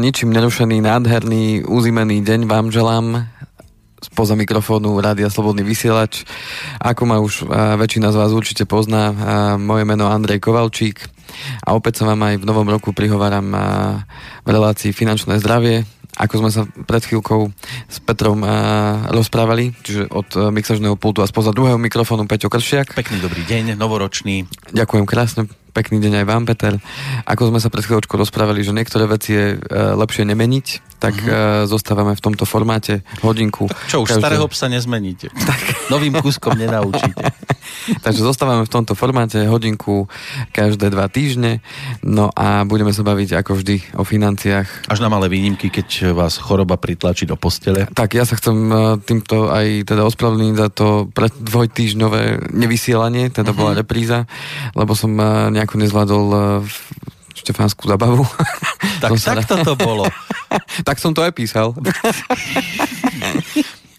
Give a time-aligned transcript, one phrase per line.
[0.00, 3.28] Ničím nerušený, nádherný, uzimený deň vám želám.
[4.00, 6.24] Spoza mikrofónu Rádia Slobodný vysielač.
[6.80, 9.12] Ako ma už väčšina z vás určite pozná,
[9.60, 11.04] moje meno Andrej Kovalčík.
[11.68, 13.52] A opäť sa vám aj v novom roku prihováram
[14.40, 15.84] v relácii Finančné zdravie,
[16.20, 17.48] ako sme sa pred chvíľkou
[17.88, 22.92] s Petrom a, rozprávali, čiže od a, mixažného pultu a spoza druhého mikrofónu Peťo Kršiak.
[22.92, 24.44] Pekný dobrý deň, novoročný.
[24.76, 26.76] Ďakujem krásne, pekný deň aj vám, Peter.
[27.24, 30.66] Ako sme sa pred chvíľočkou rozprávali, že niektoré veci je e, lepšie nemeniť,
[31.00, 31.64] tak mm-hmm.
[31.64, 33.72] zostávame v tomto formáte hodinku.
[33.72, 34.20] Tak čo, už každé...
[34.20, 35.32] starého psa nezmeníte.
[35.32, 35.88] Tak.
[35.88, 37.24] Novým kúskom nenaučíte.
[37.98, 40.06] Takže zostávame v tomto formáte hodinku
[40.54, 41.58] každé dva týždne.
[42.06, 44.86] No a budeme sa baviť ako vždy o financiách.
[44.86, 47.90] Až na malé výnimky, keď vás choroba pritlačí do postele.
[47.90, 53.50] Tak ja sa chcem e, týmto aj teda ospravedlniť za to pred dvojtýždňové nevysielanie, teda
[53.50, 53.58] uh-huh.
[53.58, 54.30] bola repríza,
[54.78, 56.24] lebo som e, nejako nezvládol
[57.40, 58.26] štefánsku zabavu.
[59.00, 60.04] Tak tak to bolo.
[60.88, 61.72] tak som to aj písal.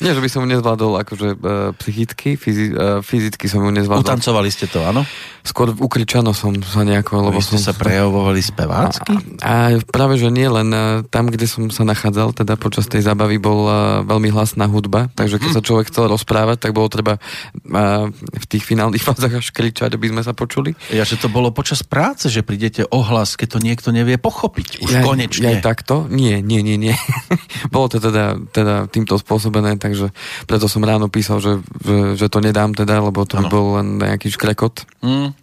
[0.01, 4.01] Nie, že by som ju nezvládol akože uh, psychicky, fyzi, uh, fyzicky som ju nezvládol.
[4.01, 5.05] Utancovali ste to, áno?
[5.45, 7.69] Skôr ukričano som sa nejako, lebo ste som...
[7.69, 9.41] sa prejavovali spevácky?
[9.41, 13.05] A, a práve, že nie, len uh, tam, kde som sa nachádzal, teda počas tej
[13.05, 15.55] zábavy bol uh, veľmi hlasná hudba, takže keď hm.
[15.55, 20.09] sa človek chcel rozprávať, tak bolo treba uh, v tých finálnych fázach až kričať, aby
[20.09, 20.73] sme sa počuli.
[20.89, 24.81] Ja, že to bolo počas práce, že prídete ohlas, keď to niekto nevie pochopiť.
[24.81, 25.57] Už ja, konečne.
[25.57, 26.09] Ja takto?
[26.09, 26.95] Nie, nie, nie, nie.
[27.73, 30.07] bolo to teda, teda týmto spôsobené, tak takže
[30.47, 33.99] preto som ráno písal, že, že, že to nedám teda, lebo to by bol len
[33.99, 34.87] nejaký škrekot.
[35.03, 35.35] Mm.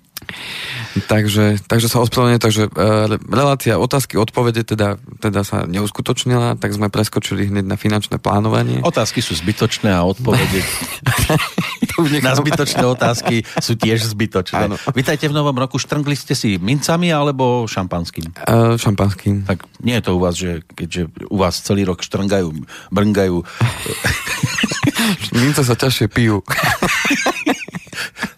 [1.08, 6.90] Takže, takže sa ospravedlňujem, takže uh, relácia otázky, odpovede teda, teda sa neuskutočnila, tak sme
[6.90, 8.82] preskočili hneď na finančné plánovanie.
[8.82, 10.60] Otázky sú zbytočné a odpovede
[12.22, 14.70] na zbytočné otázky sú tiež zbytočné.
[14.70, 14.76] Áno.
[14.94, 18.34] Vítajte v novom roku, štrngli ste si mincami alebo šampanským?
[18.46, 19.42] Uh, šampanským.
[19.46, 22.54] Tak nie je to u vás, že keďže u vás celý rok štrngajú,
[22.94, 23.42] brngajú.
[25.38, 26.42] Mince sa ťažšie pijú.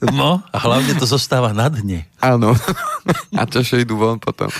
[0.08, 2.08] No, a hlavne to zostáva na dne.
[2.24, 2.56] Áno.
[3.40, 4.48] A čo idú von potom.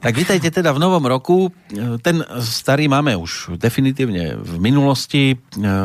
[0.00, 1.52] Tak vítajte teda v novom roku.
[2.00, 5.36] Ten starý máme už definitívne v minulosti.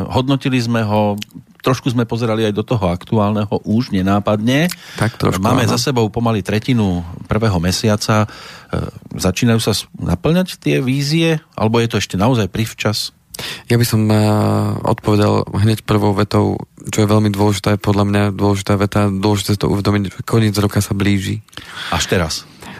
[0.08, 1.20] Hodnotili sme ho
[1.60, 4.70] trošku sme pozerali aj do toho aktuálneho už nenápadne.
[5.02, 5.74] Tak trošku, Máme áno.
[5.74, 8.30] za sebou pomaly tretinu prvého mesiaca.
[9.10, 13.10] Začínajú sa naplňať tie vízie, alebo je to ešte naozaj privčas?
[13.68, 18.74] Ja by som uh, odpovedal hneď prvou vetou, čo je veľmi dôležité, podľa mňa dôležitá
[18.80, 21.42] veta, dôležité to uvedomiť, že koniec roka sa blíži.
[21.92, 22.32] Až teraz?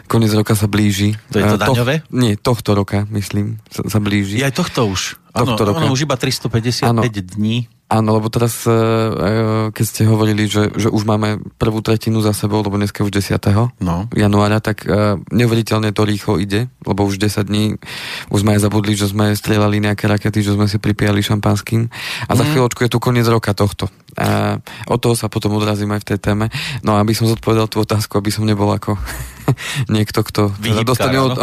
[0.07, 1.19] Koniec roka sa blíži.
[1.35, 1.95] To je to daňové?
[2.07, 4.39] To, nie, tohto roka, myslím, sa, sa blíži.
[4.39, 5.19] Je aj tohto už.
[5.35, 5.83] Tohto ano, roka.
[5.83, 7.01] Ano, už iba 355 ano.
[7.03, 7.67] dní.
[7.87, 8.75] Áno, lebo teraz, e, e,
[9.71, 13.39] keď ste hovorili, že, že už máme prvú tretinu za sebou, lebo dneska už 10.
[13.79, 14.11] No.
[14.11, 17.79] januára, tak e, neuveriteľne to rýchlo ide, lebo už 10 dní
[18.27, 21.87] už sme aj zabudli, že sme strieľali nejaké rakety, že sme si pripijali šampanským
[22.27, 22.49] a za mm.
[22.51, 23.87] chvíľočku je tu koniec roka tohto.
[24.17, 24.57] A
[24.89, 26.49] od toho sa potom odrazím aj v tej téme.
[26.81, 28.97] No aby som zodpovedal tú otázku, aby som nebol ako
[29.95, 30.49] niekto, kto
[30.83, 31.37] dostane, no?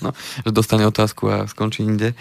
[0.04, 0.10] no,
[0.46, 2.14] že dostane otázku a skončí inde.
[2.14, 2.16] E,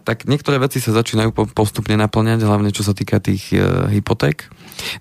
[0.00, 3.60] tak niektoré veci sa začínajú postupne naplňať, hlavne čo sa týka tých e,
[3.92, 4.48] hypoték.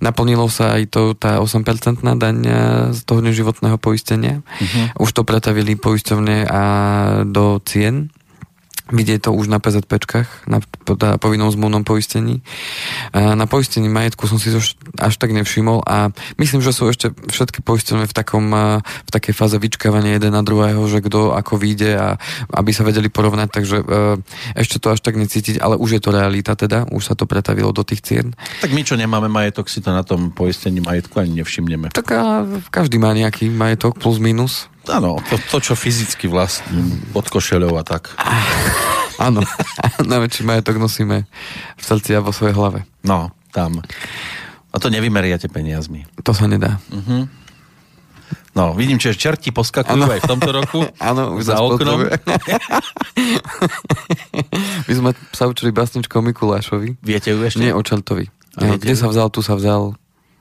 [0.04, 2.52] Naplnilo sa aj to, tá 8% daň e,
[2.92, 4.44] z toho neživotného poistenia.
[4.44, 5.08] Uh-huh.
[5.08, 6.64] Už to pretavili poisťovne a
[7.24, 8.12] do cien
[8.88, 10.64] Vidieť to už na PZPčkách, na,
[11.00, 12.40] na povinnom zmluvnom poistení.
[13.12, 14.64] Na poistení majetku som si to
[14.98, 18.48] až tak nevšimol a myslím, že sú ešte všetky poistené v, takom,
[18.80, 22.08] v takej fáze vyčkávania jeden na druhého, že kto ako vyjde a
[22.56, 23.78] aby sa vedeli porovnať, takže
[24.56, 27.76] ešte to až tak necítiť, ale už je to realita teda, už sa to pretavilo
[27.76, 28.32] do tých cien.
[28.64, 31.92] Tak my, čo nemáme majetok, si to na tom poistení majetku ani nevšimneme.
[31.92, 34.72] Tak a každý má nejaký majetok plus minus.
[34.88, 38.16] Áno, to, to, čo fyzicky vlastním, pod košeľou a tak.
[39.28, 39.42] Áno,
[40.14, 41.26] najväčší majetok nosíme
[41.76, 42.86] v srdci a vo svojej hlave.
[43.02, 43.82] No, tam.
[44.70, 46.06] A to nevymeriate peniazmi.
[46.22, 46.78] To sa nedá.
[46.94, 47.26] Uh-huh.
[48.54, 50.10] No, vidím, že čerti poskakujú ano.
[50.10, 50.80] aj v tomto roku.
[51.10, 52.10] Áno, už za oknom.
[54.90, 56.98] My sme sa učili básničkou Mikulášovi.
[57.06, 57.62] Viete ju ešte?
[57.62, 58.30] Nie o Čertovi.
[58.58, 59.94] Kde sa vzal, tu sa vzal.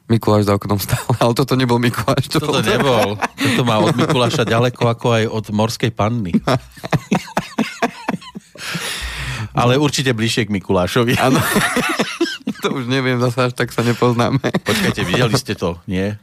[0.07, 2.31] Mikuláš za oknom stál, ale toto nebol Mikuláš.
[2.31, 2.63] To toto bol...
[2.63, 3.09] nebol.
[3.19, 6.31] Toto má od Mikuláša ďaleko ako aj od morskej panny.
[9.61, 11.19] ale určite bližšie k Mikulášovi.
[11.19, 11.43] Áno.
[12.63, 14.41] to už neviem, zase až tak sa nepoznáme.
[14.41, 16.17] Počkajte, videli ste to, nie?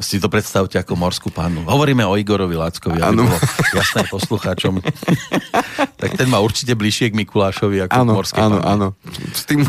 [0.00, 1.68] Si to predstavte ako morskú pannu.
[1.68, 3.38] Hovoríme o Igorovi Láckovi, aby bolo
[3.76, 4.80] jasné poslucháčom.
[6.00, 8.86] tak ten má určite bližšie k Mikulášovi ako ano, morskej áno, áno.
[9.36, 9.68] S tým,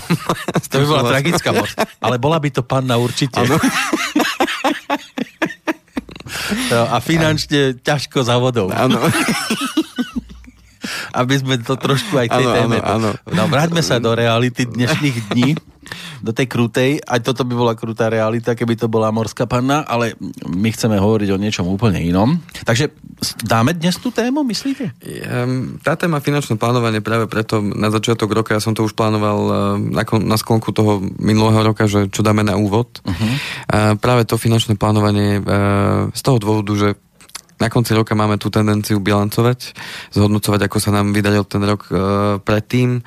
[0.56, 1.84] s tým to by bola tragická morská.
[2.00, 3.44] Ale bola by to panna určite.
[3.44, 3.60] Ano.
[6.96, 8.72] a finančne ťažko za vodou.
[8.72, 9.04] Áno.
[11.14, 12.78] aby sme to trošku aj tej ano, téme...
[12.82, 13.36] Ano, ano.
[13.36, 15.52] No, vráťme sa do reality dnešných dní
[16.22, 17.00] do tej krutej.
[17.04, 20.16] Aj toto by bola krutá realita, keby to bola morská panna, ale
[20.46, 22.40] my chceme hovoriť o niečom úplne inom.
[22.68, 22.92] Takže
[23.44, 24.94] dáme dnes tú tému, myslíte?
[25.82, 29.56] Tá téma finančné plánovanie práve preto na začiatok roka, ja som to už plánoval eh,
[29.96, 33.00] na, na sklonku toho minulého roka, že čo dáme na úvod.
[33.04, 33.98] Uh-huh.
[34.00, 35.44] Práve to finančné plánovanie eh,
[36.12, 36.90] z toho dôvodu, že
[37.60, 39.76] na konci roka máme tú tendenciu bilancovať,
[40.16, 41.94] zhodnocovať, ako sa nám vydaril ten rok e,
[42.40, 43.04] predtým,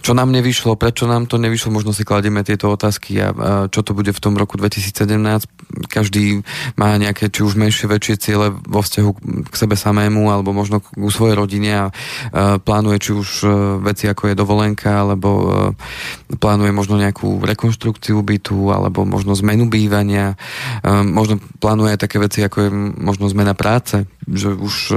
[0.00, 3.36] čo nám nevyšlo, prečo nám to nevyšlo, možno si kladieme tieto otázky a e,
[3.68, 4.96] čo to bude v tom roku 2017.
[5.92, 6.40] Každý
[6.80, 9.10] má nejaké, či už menšie, väčšie ciele vo vzťahu
[9.52, 11.92] k sebe samému, alebo možno k svojej rodine a e,
[12.56, 13.48] plánuje či už e,
[13.84, 20.40] veci, ako je dovolenka, alebo e, plánuje možno nejakú rekonštrukciu bytu, alebo možno zmenu bývania,
[20.80, 24.96] e, možno plánuje aj také veci, ako je možno zmena práce práce, že už e,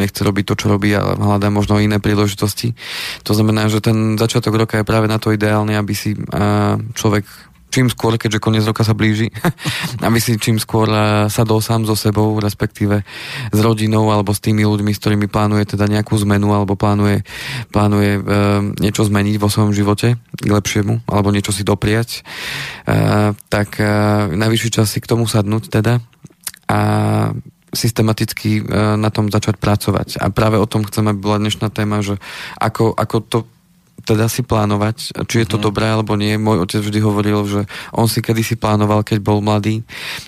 [0.00, 2.72] nechce robiť to, čo robí, ale hľadá možno iné príležitosti.
[3.28, 6.18] To znamená, že ten začiatok roka je práve na to ideálny, aby si e,
[6.96, 7.24] človek
[7.70, 9.30] čím skôr, keďže koniec roka sa blíži,
[10.06, 13.04] aby si čím skôr e, sadol sám so sebou, respektíve
[13.52, 17.22] s rodinou alebo s tými ľuďmi, s ktorými plánuje teda nejakú zmenu alebo plánuje,
[17.70, 18.20] plánuje e,
[18.80, 22.20] niečo zmeniť vo svojom živote k lepšiemu alebo niečo si dopriať, e,
[23.52, 23.86] tak e,
[24.34, 26.02] najvyšší čas si k tomu sadnúť teda
[26.70, 26.78] a
[27.70, 28.62] systematicky e,
[28.98, 30.18] na tom začať pracovať.
[30.18, 32.18] A práve o tom chcem, aby bola dnešná téma, že
[32.58, 33.38] ako, ako to
[34.00, 35.64] teda si plánovať, či je to mm.
[35.64, 36.40] dobré alebo nie.
[36.40, 37.60] Môj otec vždy hovoril, že
[37.92, 39.84] on si kedysi plánoval, keď bol mladý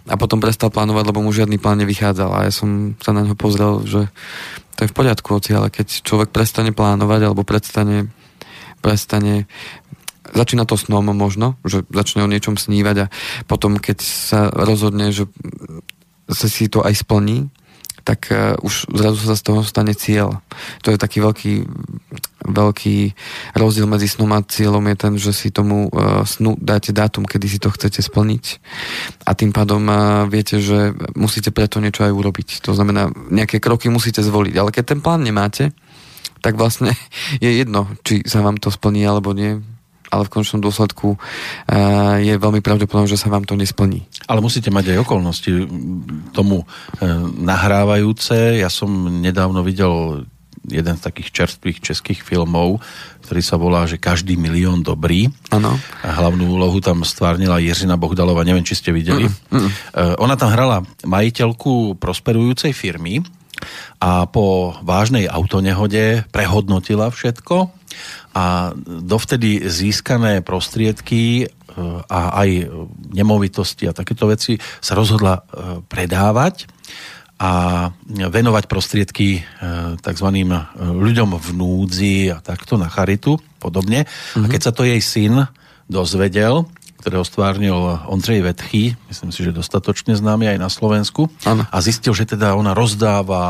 [0.07, 2.31] a potom prestal plánovať, lebo mu žiadny plán nevychádzal.
[2.31, 4.13] A ja som sa na ňo pozrel, že
[4.77, 8.13] to je v poriadku, oci, ale keď človek prestane plánovať alebo prestane,
[8.85, 9.49] prestane
[10.33, 13.11] začína to snom možno, že začne o niečom snívať a
[13.45, 15.29] potom keď sa rozhodne, že
[16.33, 17.49] sa si to aj splní,
[18.03, 20.43] tak uh, už zrazu sa z toho stane cieľ.
[20.83, 21.53] To je taký veľký,
[22.51, 22.97] veľký
[23.55, 27.47] rozdiel medzi snom a cieľom je ten, že si tomu uh, snu dáte dátum, kedy
[27.47, 28.45] si to chcete splniť
[29.23, 32.49] a tým pádom uh, viete, že musíte preto niečo aj urobiť.
[32.67, 35.71] To znamená, nejaké kroky musíte zvoliť, ale keď ten plán nemáte,
[36.43, 36.93] tak vlastne
[37.45, 39.63] je jedno, či sa vám to splní alebo nie
[40.13, 44.05] ale v končnom dôsledku eh, je veľmi pravdepodobné, že sa vám to nesplní.
[44.29, 45.51] Ale musíte mať aj okolnosti
[46.37, 47.09] tomu eh,
[47.41, 48.61] nahrávajúce.
[48.61, 48.93] Ja som
[49.25, 50.29] nedávno videl
[50.63, 52.79] jeden z takých čerstvých českých filmov,
[53.27, 55.27] ktorý sa volá, že každý milión dobrý.
[55.51, 55.75] Ano.
[56.07, 59.27] A hlavnú úlohu tam stvárnila Jiřina Bohdalova, neviem, či ste videli.
[59.27, 59.71] Mm, mm.
[60.23, 63.27] Ona tam hrala majiteľku prosperujúcej firmy
[63.99, 67.83] a po vážnej autonehode prehodnotila všetko
[68.33, 71.47] a dovtedy získané prostriedky e,
[72.09, 72.73] a aj
[73.13, 75.43] nemovitosti a takéto veci sa rozhodla e,
[75.85, 76.69] predávať
[77.43, 79.41] a venovať prostriedky e,
[80.01, 80.29] tzv.
[80.81, 84.09] ľuďom v núdzi a takto na charitu podobne.
[84.09, 84.45] Mm-hmm.
[84.45, 85.45] A keď sa to jej syn
[85.93, 86.65] dozvedel,
[87.03, 87.75] ktorého stvárnil
[88.07, 91.67] Ondrej Vetchy, myslím si, že dostatočne známy aj na Slovensku, ano.
[91.67, 93.43] a zistil, že teda ona rozdáva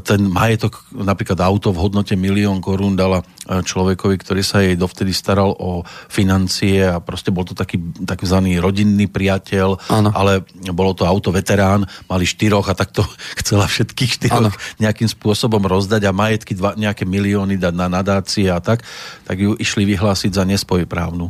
[0.00, 5.12] ten majetok, napríklad auto v hodnote milión korún dala e, človekovi, ktorý sa jej dovtedy
[5.12, 10.08] staral o financie a proste bol to taký takzvaný rodinný priateľ, ano.
[10.16, 13.04] ale bolo to auto veterán, mali štyroch a takto
[13.44, 14.80] chcela všetkých štyroch ano.
[14.80, 18.86] nejakým spôsobom rozdať a majetky dva, nejaké milióny dať na nadácie a tak,
[19.28, 21.28] tak ju išli vyhlásiť za nespojprávnu.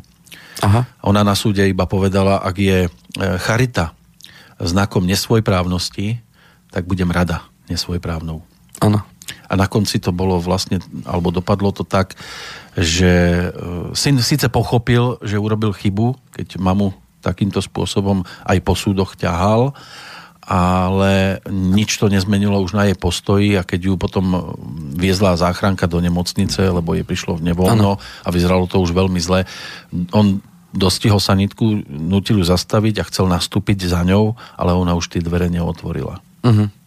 [0.63, 0.87] Aha.
[1.09, 2.91] Ona na súde iba povedala, ak je e,
[3.43, 3.97] charita
[4.63, 6.23] znakom nesvojprávnosti,
[6.71, 8.52] tak budem rada nesvojprávnou.
[8.83, 9.01] Áno.
[9.49, 12.19] A na konci to bolo vlastne, alebo dopadlo to tak,
[12.75, 19.15] že e, syn síce pochopil, že urobil chybu, keď mamu takýmto spôsobom aj po súdoch
[19.15, 19.77] ťahal,
[20.43, 24.59] ale nič to nezmenilo už na jej postoji a keď ju potom
[24.99, 29.47] viezla záchranka do nemocnice, lebo jej prišlo v nevoľno a vyzeralo to už veľmi zle,
[30.11, 30.43] on
[30.75, 35.47] dostihol sanitku, nutil ju zastaviť a chcel nastúpiť za ňou, ale ona už tie dvere
[35.47, 36.19] neotvorila.
[36.43, 36.82] Uh-huh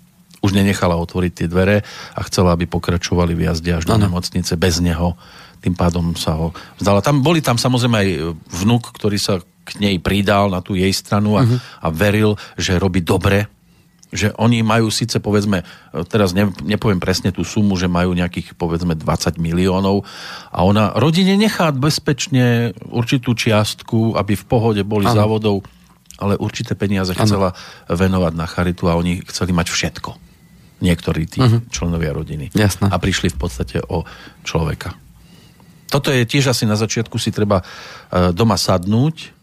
[0.46, 1.82] už nenechala otvoriť tie dvere
[2.14, 4.06] a chcela, aby pokračovali v jazde až do ano.
[4.06, 5.18] nemocnice bez neho.
[5.66, 7.02] Tým pádom sa ho vzdala.
[7.02, 8.10] Tam, boli tam samozrejme aj
[8.54, 11.58] vnúk, ktorý sa k nej pridal na tú jej stranu a, uh-huh.
[11.58, 13.50] a veril, že robí dobre
[14.16, 15.68] že oni majú síce povedzme,
[16.08, 20.08] teraz ne, nepoviem presne tú sumu, že majú nejakých povedzme 20 miliónov
[20.56, 25.20] a ona rodine nechá bezpečne určitú čiastku, aby v pohode boli ano.
[25.20, 25.68] závodov,
[26.16, 27.22] ale určité peniaze ano.
[27.28, 27.50] chcela
[27.92, 30.25] venovať na charitu a oni chceli mať všetko
[30.86, 31.66] niektorí tí uh-huh.
[31.74, 32.54] členovia rodiny.
[32.54, 32.94] Jasne.
[32.94, 34.06] A prišli v podstate o
[34.46, 34.94] človeka.
[35.90, 37.66] Toto je tiež asi na začiatku si treba e,
[38.34, 39.36] doma sadnúť,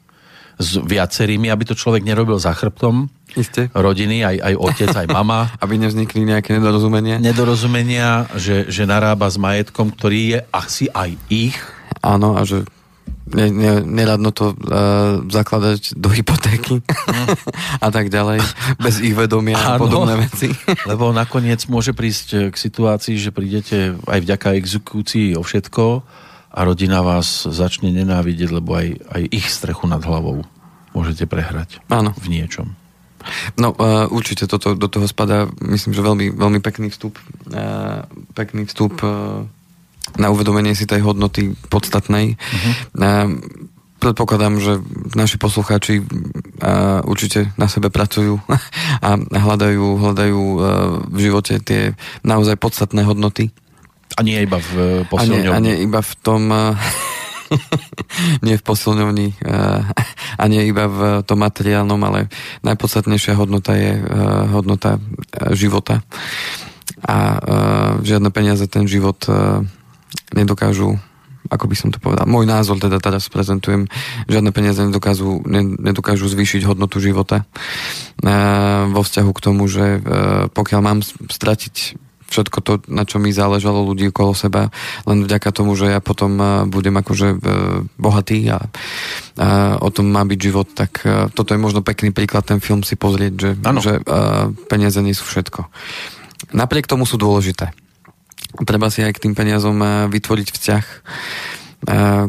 [0.62, 3.72] s viacerými, aby to človek nerobil za chrbtom Isté.
[3.72, 5.50] rodiny, aj, aj otec, aj mama.
[5.64, 7.18] aby nevznikli nejaké nedorozumenia.
[7.18, 11.58] Nedorozumenia, že, že narába s majetkom, ktorý je asi aj ich.
[12.04, 12.66] Áno, a že
[13.30, 17.26] ne, ne, neradno to uh, zakladať do hypotéky mm.
[17.86, 18.42] a tak ďalej,
[18.82, 20.50] bez ich vedomia a podobné veci.
[20.90, 25.84] lebo nakoniec môže prísť eh, k situácii, že prídete aj vďaka exekúcii o všetko
[26.52, 30.44] a rodina vás začne nenávidieť, lebo aj, aj ich strechu nad hlavou
[30.92, 32.12] môžete prehrať Áno.
[32.20, 32.76] v niečom.
[33.54, 37.16] No uh, určite toto, do toho spadá, myslím, že veľmi, veľmi pekný vstup.
[37.48, 39.46] Uh, pekný vstup uh,
[40.16, 42.36] na uvedomenie si tej hodnoty podstatnej.
[42.36, 42.72] Uh-huh.
[42.98, 43.28] Uh,
[44.02, 44.82] predpokladám, že
[45.14, 48.42] naši poslucháči uh, určite na sebe pracujú
[49.06, 50.58] a hľadajú, hľadajú uh,
[51.06, 51.94] v živote tie
[52.26, 53.54] naozaj podstatné hodnoty.
[54.18, 55.48] A nie iba v posilňovni.
[55.48, 56.42] A nie, a nie iba v tom...
[56.50, 56.74] Uh,
[58.46, 59.44] nie v posilňovni
[60.40, 62.32] a nie iba v tom materiálnom, ale
[62.64, 64.00] najpodstatnejšia hodnota je
[64.56, 64.96] hodnota
[65.52, 66.00] života.
[67.04, 67.36] A
[68.00, 69.20] žiadne peniaze ten život
[70.34, 70.98] nedokážu
[71.50, 73.90] ako by som to povedal, môj názor teda teraz prezentujem,
[74.30, 75.42] žiadne peniaze nedokážu,
[75.82, 77.44] nedokážu zvýšiť hodnotu života
[78.88, 80.00] vo vzťahu k tomu, že
[80.54, 81.98] pokiaľ mám stratiť
[82.32, 84.72] všetko to, na čo mi záležalo ľudí okolo seba,
[85.04, 87.38] len vďaka tomu, že ja potom eh, budem akože eh,
[88.00, 88.64] bohatý a,
[89.36, 92.80] a o tom má byť život, tak eh, toto je možno pekný príklad, ten film
[92.80, 93.92] si pozrieť, že, že
[94.72, 95.68] peniaze nie sú všetko.
[96.56, 97.76] Napriek tomu sú dôležité.
[98.60, 99.80] Treba si aj k tým peniazom
[100.12, 100.84] vytvoriť vzťah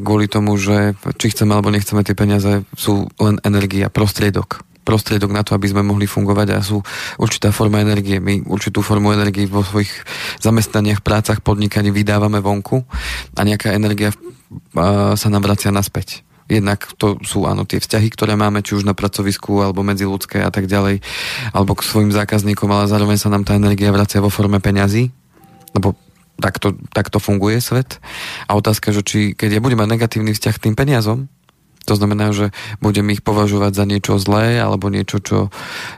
[0.02, 5.48] kvôli tomu, že či chceme alebo nechceme, tie peniaze sú len energia, prostriedok prostriedok na
[5.48, 6.84] to, aby sme mohli fungovať a sú
[7.16, 8.20] určitá forma energie.
[8.20, 9.90] My určitú formu energie vo svojich
[10.44, 12.84] zamestnaniach, prácach, podnikaní vydávame vonku
[13.40, 14.12] a nejaká energia
[15.16, 16.28] sa nám vracia naspäť.
[16.52, 20.44] Jednak to sú áno tie vzťahy, ktoré máme, či už na pracovisku, alebo medzi ľudské
[20.44, 21.00] a tak ďalej,
[21.56, 25.08] alebo k svojim zákazníkom, ale zároveň sa nám tá energia vracia vo forme peňazí,
[25.72, 25.96] lebo
[26.40, 28.02] takto, takto funguje svet.
[28.50, 31.30] A otázka, že či keď ja budem mať negatívny vzťah k tým peniazom,
[31.84, 35.52] to znamená, že budem ich považovať za niečo zlé alebo niečo, čo,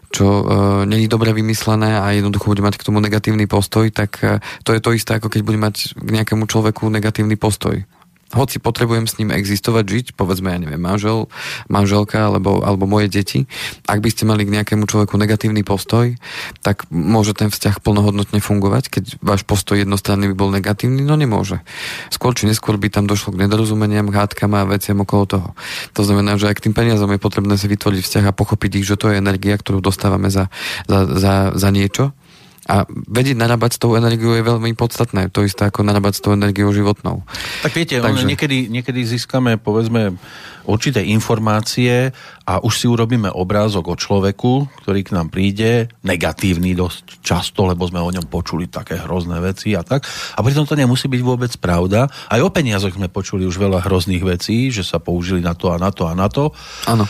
[0.10, 0.46] čo uh,
[0.89, 4.82] není dobre vymyslené a jednoducho budem mať k tomu negatívny postoj, tak uh, to je
[4.82, 7.86] to isté, ako keď budem mať k nejakému človeku negatívny postoj
[8.36, 11.32] hoci potrebujem s ním existovať, žiť, povedzme, ja neviem, manžel,
[11.72, 13.48] manželka alebo, alebo moje deti,
[13.88, 16.13] ak by ste mali k nejakému človeku negatívny postoj,
[16.60, 21.63] tak môže ten vzťah plnohodnotne fungovať, keď váš postoj jednostranný by bol negatívny, no nemôže.
[22.12, 25.50] Skôr či neskôr by tam došlo k nedorozumeniam, hádkam a veciam okolo toho.
[25.96, 28.86] To znamená, že aj k tým peniazom je potrebné si vytvoriť vzťah a pochopiť ich,
[28.86, 30.51] že to je energia, ktorú dostávame za,
[30.86, 32.12] za, za, za niečo
[32.65, 35.29] a vedieť narábať s tou energiou je veľmi podstatné.
[35.38, 37.22] To isté ako narábať s tou energiou životnou.
[37.62, 38.25] Tak viete, Takže...
[38.25, 40.17] niekedy, niekedy získame, povedzme,
[40.65, 42.10] určité informácie
[42.41, 47.86] a už si urobíme obrázok o človeku, ktorý k nám príde, negatívny dosť často, lebo
[47.86, 50.10] sme o ňom počuli také hrozné veci a tak.
[50.34, 52.10] A pritom to nemusí byť vôbec pravda.
[52.10, 55.77] Aj o peniazoch sme počuli už veľa hrozných vecí, že sa použili na to a
[55.77, 56.50] na to a na to.
[56.89, 57.05] Áno.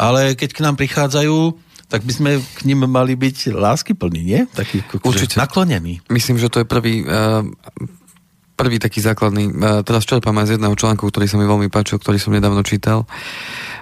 [0.00, 4.40] Ale keď k nám prichádzajú tak by sme k ním mali byť láskyplní, nie?
[4.50, 5.38] Taký Určite.
[5.38, 6.02] naklonení.
[6.10, 7.46] Myslím, že to je prvý, uh,
[8.56, 12.00] prvý taký základný, uh, teraz čerpám aj z jedného článku, ktorý sa mi veľmi páčil,
[12.00, 13.04] ktorý som nedávno čítal.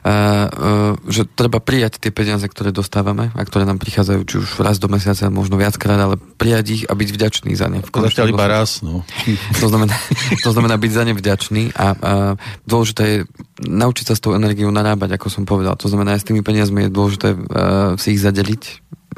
[0.04, 4.76] Uh, že treba prijať tie peniaze, ktoré dostávame a ktoré nám prichádzajú či už raz
[4.76, 7.80] do mesiaca, možno viackrát, ale prijať ich a byť vďačný za ne.
[7.80, 9.00] Zatiaľ iba raz, no.
[9.64, 9.96] To znamená,
[10.44, 11.86] to znamená byť za ne vďačný a, a
[12.68, 13.18] dôležité je
[13.64, 15.78] naučiť sa s tou energiou narábať, ako som povedal.
[15.80, 17.28] To znamená, aj s tými peniazmi je dôležité
[17.96, 18.62] si ich zadeliť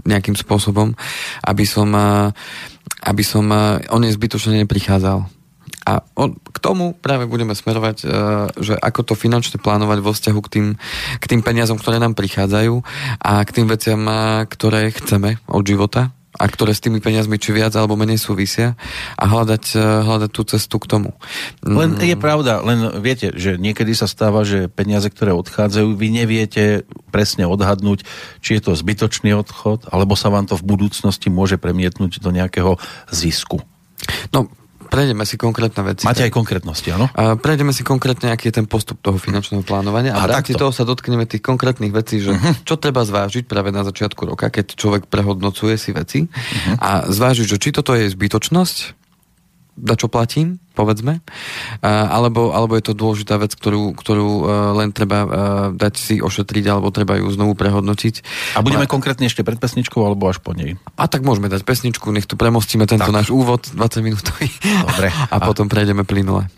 [0.07, 0.95] nejakým spôsobom,
[1.43, 1.89] aby som,
[3.03, 3.45] aby som
[3.91, 5.27] on je zbytočne neprichádzal
[5.87, 8.11] a on, k tomu práve budeme smerovať, uh,
[8.59, 10.67] že ako to finančne plánovať vo vzťahu k tým,
[11.23, 12.83] k tým peniazom, ktoré nám prichádzajú
[13.23, 17.55] a k tým veciam, uh, ktoré chceme od života a ktoré s tými peniazmi či
[17.55, 18.77] viac alebo menej súvisia
[19.15, 21.15] a hľadať, uh, hľadať tú cestu k tomu.
[21.63, 26.83] Len je pravda, len viete, že niekedy sa stáva, že peniaze, ktoré odchádzajú, vy neviete
[27.15, 28.03] presne odhadnúť,
[28.43, 32.75] či je to zbytočný odchod, alebo sa vám to v budúcnosti môže premietnúť do nejakého
[33.15, 33.63] zisku.
[34.35, 34.51] No,
[34.91, 36.05] Prejdeme si konkrétne veci.
[36.07, 37.11] Máte aj konkrétnosti, áno?
[37.39, 40.71] Prejdeme si konkrétne, aký je ten postup toho finančného plánovania a, a v rámci toho
[40.71, 42.67] sa dotkneme tých konkrétnych vecí, že uh-huh.
[42.69, 46.77] čo treba zvážiť práve na začiatku roka, keď človek prehodnocuje si veci uh-huh.
[46.79, 49.06] a zvážiť, že či toto je zbytočnosť,
[49.77, 51.21] za čo platím, povedzme,
[51.85, 54.45] alebo, alebo je to dôležitá vec, ktorú, ktorú e,
[54.77, 55.29] len treba e,
[55.73, 58.15] dať si ošetriť, alebo treba ju znovu prehodnotiť.
[58.57, 58.91] A budeme a...
[58.91, 60.77] konkrétne ešte pred pesničkou, alebo až po nej?
[61.01, 63.17] A tak môžeme dať pesničku, nech tu premostíme tento tak.
[63.17, 64.49] náš úvod 20 minútový.
[64.61, 65.09] Dobre.
[65.33, 66.49] A, a potom prejdeme plynule.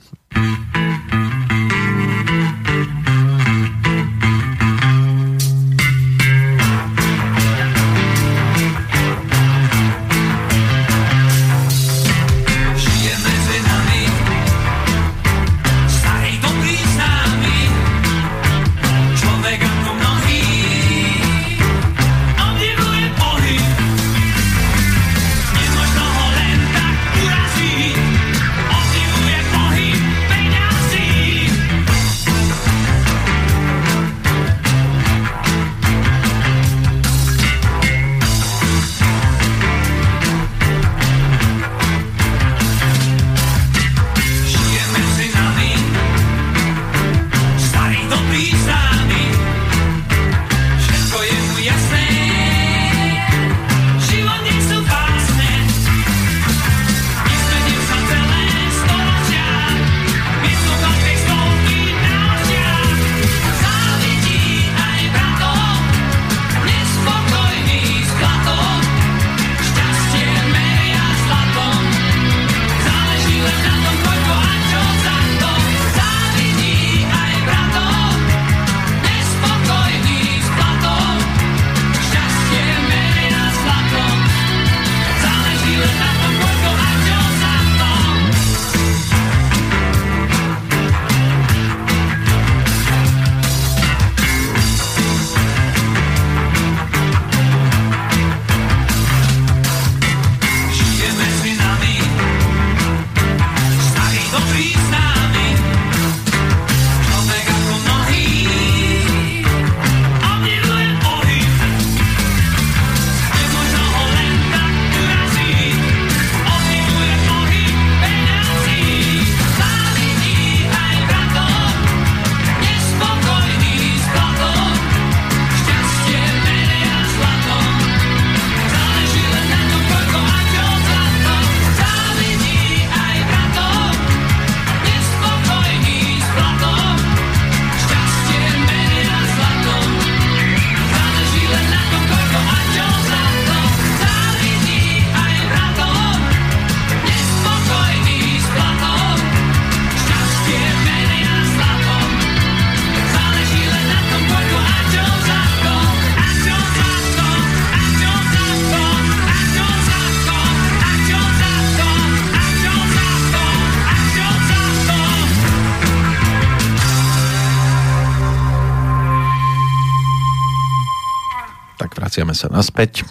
[172.18, 173.06] Vraciame sa naspäť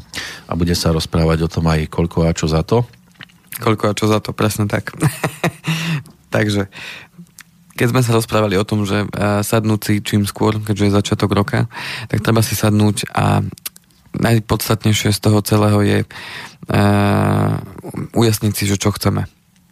[0.52, 2.84] a bude sa rozprávať o tom aj koľko a čo za to.
[3.63, 4.91] Koľko a čo za to, presne tak.
[6.36, 6.67] Takže
[7.80, 11.32] keď sme sa rozprávali o tom, že uh, sadnúť si čím skôr, keďže je začiatok
[11.32, 11.72] roka,
[12.12, 13.48] tak treba si sadnúť a
[14.12, 17.56] najpodstatnejšie z toho celého je uh,
[18.12, 19.24] ujasniť si, že čo chceme.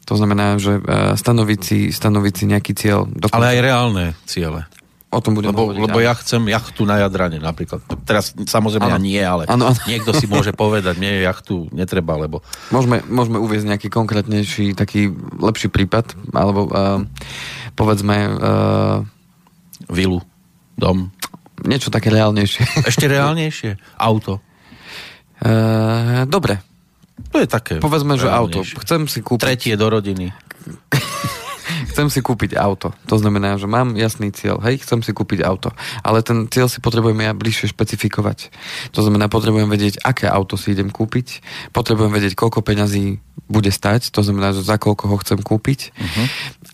[0.08, 3.04] To znamená, že uh, stanoviť si, stanoviť si nejaký cieľ.
[3.04, 3.36] Dokonca.
[3.36, 4.64] Ale aj reálne ciele.
[5.16, 7.80] O tom budem lebo, hovoriť, lebo ja chcem jachtu na Jadrane napríklad.
[8.04, 8.96] Teraz samozrejme ano.
[8.96, 9.80] ja nie, ale ano, ano.
[9.88, 12.44] niekto si môže povedať, mne jachtu netreba, lebo...
[12.76, 17.00] Môžeme, môžeme uvieť nejaký konkrétnejší, taký lepší prípad, alebo uh,
[17.80, 18.16] povedzme...
[18.36, 19.08] Uh,
[19.92, 20.22] Vilu,
[20.80, 21.12] dom.
[21.62, 22.64] Niečo také reálnejšie.
[22.92, 23.78] Ešte reálnejšie?
[24.00, 24.42] Auto.
[25.40, 26.60] Uh, dobre.
[27.32, 27.80] To je také.
[27.80, 28.64] Povedzme, že auto.
[28.64, 29.44] Chcem si kúpiť...
[29.44, 30.32] Tretie do rodiny.
[31.96, 32.92] chcem si kúpiť auto.
[33.08, 34.60] To znamená, že mám jasný cieľ.
[34.60, 35.72] Hej, chcem si kúpiť auto.
[36.04, 38.52] Ale ten cieľ si potrebujem ja bližšie špecifikovať.
[38.92, 41.40] To znamená, potrebujem vedieť, aké auto si idem kúpiť.
[41.72, 44.12] Potrebujem vedieť, koľko peňazí bude stať.
[44.12, 45.96] To znamená, že za koľko ho chcem kúpiť.
[45.96, 46.26] Uh-huh.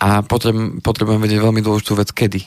[0.02, 2.42] A potrebujem, potrebujem vedieť veľmi dôležitú vec, kedy.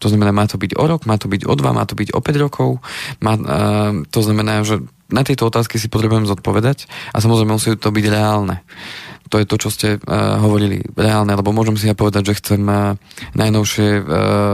[0.00, 2.16] To znamená, má to byť o rok, má to byť o dva, má to byť
[2.16, 2.80] o 5 rokov.
[3.20, 4.80] Má, uh, to znamená, že
[5.12, 8.64] na tieto otázky si potrebujem zodpovedať a samozrejme musí to byť reálne
[9.34, 12.62] to je to, čo ste uh, hovorili, reálne, lebo môžem si ja povedať, že chcem
[12.62, 12.94] uh,
[13.34, 14.06] najnovšie uh,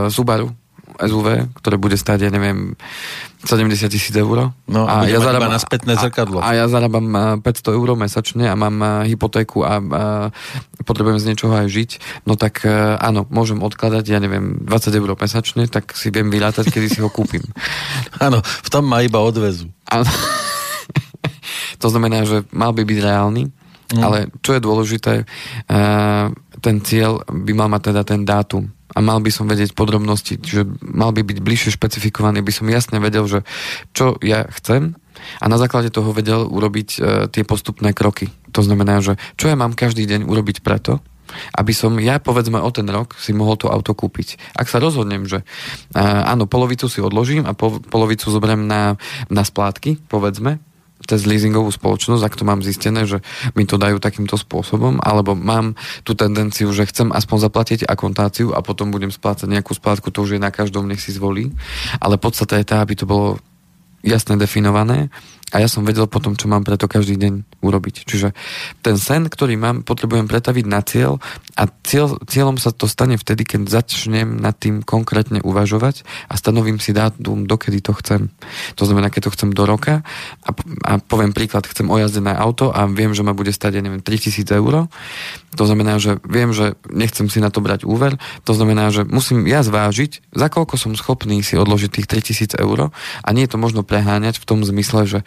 [0.09, 0.49] Subaru
[0.97, 2.77] SUV, ktoré bude stáť, ja neviem,
[3.45, 4.53] 70 tisíc eur.
[4.69, 6.41] No, a ja zarábam, na spätné zrkadlo.
[6.41, 10.03] A, a ja zarábam 500 eur mesačne a mám hypotéku a, a
[10.85, 11.89] potrebujem z niečoho aj žiť,
[12.29, 12.61] no tak
[13.01, 17.09] áno, môžem odkladať, ja neviem, 20 eur mesačne, tak si viem vyrátať, kedy si ho
[17.09, 17.41] kúpim.
[18.25, 19.73] áno, v tom má iba odvezu.
[19.89, 20.05] Áno.
[21.81, 23.49] to znamená, že mal by byť reálny,
[23.91, 24.01] Mm.
[24.03, 26.31] Ale čo je dôležité, uh,
[26.63, 30.67] ten cieľ by mal mať teda ten dátum a mal by som vedieť podrobnosti, čiže
[30.83, 33.47] mal by byť bližšie špecifikovaný, by som jasne vedel, že
[33.95, 34.99] čo ja chcem
[35.39, 38.31] a na základe toho vedel urobiť uh, tie postupné kroky.
[38.51, 40.99] To znamená, že čo ja mám každý deň urobiť preto,
[41.55, 44.35] aby som ja povedzme o ten rok si mohol to auto kúpiť.
[44.51, 45.43] Ak sa rozhodnem, že
[45.95, 48.99] uh, áno, polovicu si odložím a po, polovicu zoberiem na,
[49.31, 50.59] na splátky, povedzme,
[51.05, 53.19] cez leasingovú spoločnosť, ak to mám zistené, že
[53.57, 55.73] mi to dajú takýmto spôsobom, alebo mám
[56.05, 60.37] tú tendenciu, že chcem aspoň zaplatiť akontáciu a potom budem splácať nejakú splátku, to už
[60.37, 61.51] je na každom, nech si zvolí.
[61.97, 63.41] Ale podstata je tá, aby to bolo
[64.01, 65.13] jasne definované
[65.51, 68.07] a ja som vedel potom, čo mám preto každý deň urobiť.
[68.07, 68.31] Čiže
[68.79, 71.19] ten sen, ktorý mám, potrebujem pretaviť na cieľ
[71.59, 76.79] a cieľ, cieľom sa to stane vtedy, keď začnem nad tým konkrétne uvažovať a stanovím
[76.79, 78.31] si dátum, dokedy to chcem.
[78.79, 80.07] To znamená, keď to chcem do roka
[80.47, 80.49] a,
[80.87, 84.47] a poviem príklad, chcem ojazdené auto a viem, že ma bude stať, ja neviem, 3000
[84.55, 84.87] eur.
[85.59, 88.15] To znamená, že viem, že nechcem si na to brať úver.
[88.47, 92.95] To znamená, že musím ja zvážiť, za koľko som schopný si odložiť tých 3000 eur
[92.95, 95.19] a nie je to možno preháňať v tom zmysle, že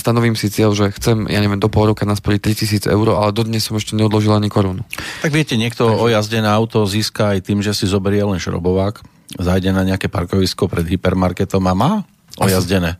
[0.00, 2.40] stanovím si cieľ, že chcem, ja neviem, do pol roka nasporiť
[2.88, 4.88] 3000 eur, ale dodnes som ešte neodložil ani korunu.
[5.20, 6.00] Tak viete, niekto Takže...
[6.00, 9.04] ojazdené auto získa aj tým, že si zoberie len šrobovák,
[9.36, 11.92] zajde na nejaké parkovisko pred hypermarketom a má
[12.40, 12.96] ojazdené.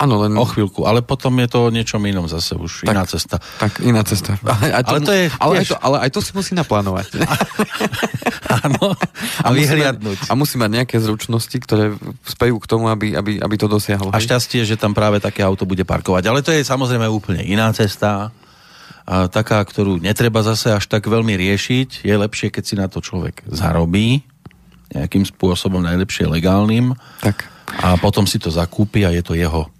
[0.00, 0.32] Áno, len...
[0.32, 3.36] O chvíľku, ale potom je to niečo inom zase už, tak, iná cesta.
[3.60, 4.40] Tak, iná cesta.
[4.48, 7.20] Ale, to, ale, to je, ale, aj to, ale aj to si musí naplánovať.
[8.64, 8.96] Áno,
[9.44, 10.26] a, a vyhliadnúť.
[10.26, 11.94] A musí mať nejaké zručnosti, ktoré
[12.26, 14.10] spejú k tomu, aby, aby, aby to dosiahol.
[14.10, 16.24] A šťastie, že tam práve také auto bude parkovať.
[16.26, 18.34] Ale to je samozrejme úplne iná cesta.
[19.06, 22.02] A taká, ktorú netreba zase až tak veľmi riešiť.
[22.02, 24.26] Je lepšie, keď si na to človek zarobí
[24.90, 26.98] nejakým spôsobom najlepšie legálnym.
[27.22, 27.46] Tak.
[27.80, 29.70] A potom si to zakúpi a je to jeho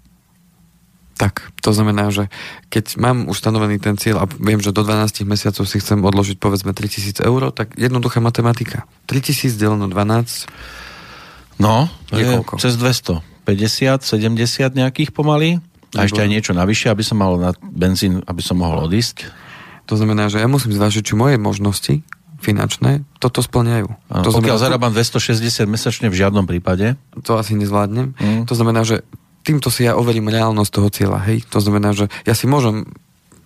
[1.21, 2.33] tak, to znamená, že
[2.73, 6.41] keď mám už stanovený ten cieľ a viem, že do 12 mesiacov si chcem odložiť
[6.41, 8.89] povedzme 3000 eur, tak jednoduchá matematika.
[9.05, 10.49] 3000 deleno 12
[11.61, 13.21] No, to je, je cez 200.
[13.45, 15.61] 50, 70 nejakých pomaly.
[15.93, 19.29] A ešte aj niečo navyše, aby som mal na benzín, aby som mohol odísť.
[19.85, 22.01] To znamená, že ja musím zvážiť, či moje možnosti
[22.41, 23.87] finančné toto splňajú.
[24.09, 26.97] Ano, to pokiaľ znamená, zarábam 260 mesačne v žiadnom prípade.
[27.27, 28.17] To asi nezvládnem.
[28.17, 28.49] Mm.
[28.49, 29.05] To znamená, že
[29.41, 31.45] týmto si ja overím reálnosť toho cieľa, hej.
[31.53, 32.89] To znamená, že ja si môžem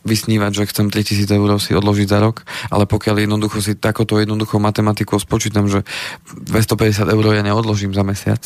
[0.05, 4.61] vysnívať, že chcem 3000 eur si odložiť za rok, ale pokiaľ jednoducho si takoto jednoduchou
[4.61, 5.81] matematikou spočítam, že
[6.29, 8.45] 250 eur ja neodložím za mesiac,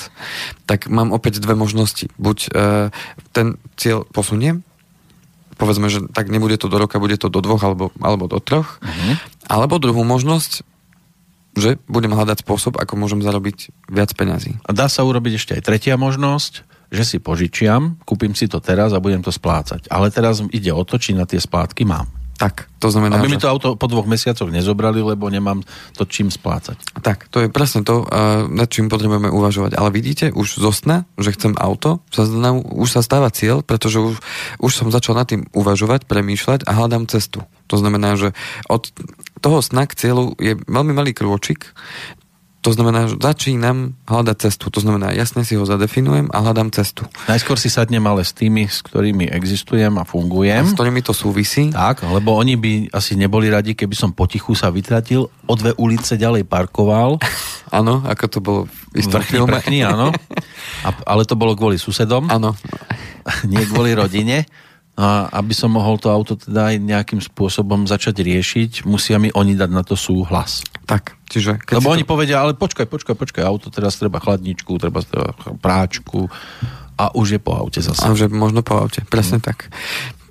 [0.63, 2.07] tak mám opäť dve možnosti.
[2.15, 2.49] Buď e,
[3.35, 4.63] ten cieľ posuniem,
[5.59, 8.79] povedzme, že tak nebude to do roka, bude to do dvoch alebo, alebo do troch,
[8.79, 9.19] uh-huh.
[9.51, 10.63] alebo druhú možnosť,
[11.59, 14.63] že budem hľadať spôsob, ako môžem zarobiť viac peňazí.
[14.63, 18.91] A dá sa urobiť ešte aj tretia možnosť, že si požičiam, kúpim si to teraz
[18.93, 19.89] a budem to splácať.
[19.93, 22.09] Ale teraz ide o to, či na tie splátky mám.
[22.39, 23.33] Tak, to znamená, Aby že...
[23.35, 25.59] mi to auto po dvoch mesiacoch nezobrali, lebo nemám
[25.91, 26.79] to čím splácať.
[27.03, 28.07] Tak, to je presne to,
[28.47, 29.75] nad čím potrebujeme uvažovať.
[29.75, 32.23] Ale vidíte, už zo sna, že chcem auto, sa,
[32.55, 34.23] už sa stáva cieľ, pretože už,
[34.63, 37.43] už som začal nad tým uvažovať, premýšľať a hľadám cestu.
[37.67, 38.31] To znamená, že
[38.71, 38.87] od
[39.43, 41.75] toho sna k cieľu je veľmi malý krôčik,
[42.59, 44.67] to znamená, že začínam hľadať cestu.
[44.67, 47.07] To znamená, jasne si ho zadefinujem a hľadám cestu.
[47.31, 50.67] Najskôr si sadnem ale s tými, s ktorými existujem a fungujem.
[50.67, 51.71] A s ktorými to súvisí.
[51.71, 56.19] Tak, lebo oni by asi neboli radi, keby som potichu sa vytratil, o dve ulice
[56.19, 57.23] ďalej parkoval.
[57.79, 58.59] Áno, ako to bolo
[58.91, 59.53] v istom filme.
[59.53, 60.09] Prchný, áno.
[60.87, 62.25] A, ale to bolo kvôli susedom.
[62.33, 62.57] Áno.
[63.51, 64.49] Nie kvôli rodine.
[64.99, 69.55] A aby som mohol to auto teda aj nejakým spôsobom začať riešiť, musia mi oni
[69.55, 70.59] dať na to súhlas.
[70.83, 71.55] Tak, čiže...
[71.63, 72.11] Keď Lebo oni to...
[72.11, 74.99] povedia, ale počkaj, počkaj, počkaj, auto teraz treba chladničku, treba
[75.63, 76.27] práčku
[76.99, 78.03] a už je po aute zase.
[78.03, 79.47] A už je možno po aute, presne hmm.
[79.47, 79.71] tak.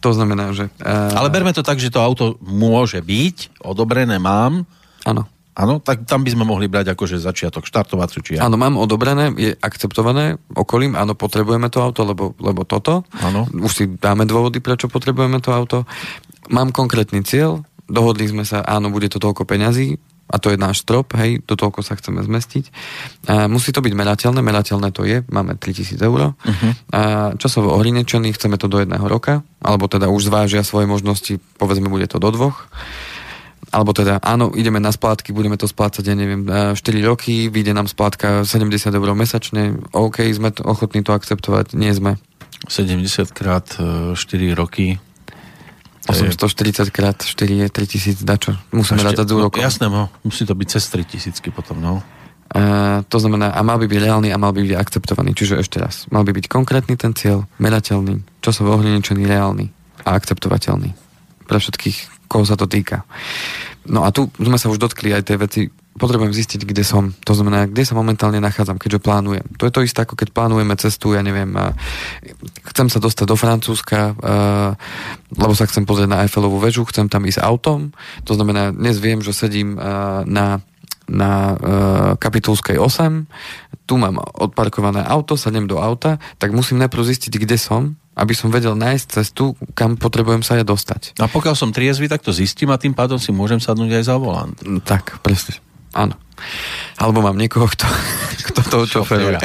[0.05, 0.69] To znamená, že...
[0.85, 1.17] Uh...
[1.17, 4.69] Ale berme to tak, že to auto môže byť, odobrené mám.
[5.09, 5.25] Áno.
[5.59, 8.47] Áno, tak tam by sme mohli brať akože začiatok štartovaciu či ja.
[8.47, 13.03] Áno, mám odobrené, je akceptované okolím, áno, potrebujeme to auto, lebo, lebo toto.
[13.19, 13.51] Áno.
[13.51, 15.83] Už si dáme dôvody, prečo potrebujeme to auto.
[16.55, 20.85] Mám konkrétny cieľ, dohodli sme sa, áno, bude to toľko peňazí, a to je náš
[20.85, 22.65] strop, hej, do toľko sa chceme zmestiť.
[23.33, 26.37] A musí to byť merateľné, merateľné to je, máme 3000 eur.
[26.37, 26.73] Uh-huh.
[26.93, 27.01] A
[27.41, 32.05] časovo ohrinečený, chceme to do jedného roka, alebo teda už zvážia svoje možnosti, povedzme, bude
[32.07, 32.69] to do dvoch
[33.69, 37.89] alebo teda áno, ideme na splátky, budeme to splácať, ja neviem, 4 roky, vyjde nám
[37.89, 42.17] splátka 70 eur mesačne, OK, sme to, ochotní to akceptovať, nie sme.
[42.67, 44.99] 70 krát 4 e, roky
[46.09, 48.57] 840 krát 4 je 3000 dačo.
[48.73, 49.61] Musíme rátať z úrokov.
[49.61, 52.01] No, jasné, no, musí to byť cez 3000 potom, no.
[52.49, 55.37] Uh, to znamená, a mal by byť reálny a mal by byť akceptovaný.
[55.37, 59.69] Čiže ešte raz, mal by byť konkrétny ten cieľ, merateľný, časovo ohraničený, reálny
[60.09, 60.97] a akceptovateľný.
[61.45, 63.09] Pre všetkých koho sa to týka.
[63.89, 65.61] No a tu sme sa už dotkli aj tej veci,
[65.99, 67.11] potrebujem zistiť, kde som.
[67.27, 69.43] To znamená, kde sa momentálne nachádzam, keďže plánujem.
[69.59, 71.51] To je to isté, ako keď plánujeme cestu, ja neviem,
[72.71, 74.15] chcem sa dostať do Francúzska,
[75.35, 77.91] lebo sa chcem pozrieť na Eiffelovú väžu, chcem tam ísť autom.
[78.29, 79.75] To znamená, dnes viem, že sedím
[80.29, 80.63] na
[81.09, 81.59] na uh,
[82.21, 87.97] Kapitulskej 8, tu mám odparkované auto, sadnem do auta, tak musím najprv zistiť, kde som,
[88.19, 91.17] aby som vedel nájsť cestu, kam potrebujem sa ja dostať.
[91.23, 94.17] A pokiaľ som triezvy, tak to zistím a tým pádom si môžem sadnúť aj za
[94.21, 94.57] volant.
[94.67, 95.57] No, tak, presne.
[95.97, 96.15] Áno.
[96.99, 97.87] Alebo mám niekoho, kto,
[98.53, 99.39] kto to čoferuje.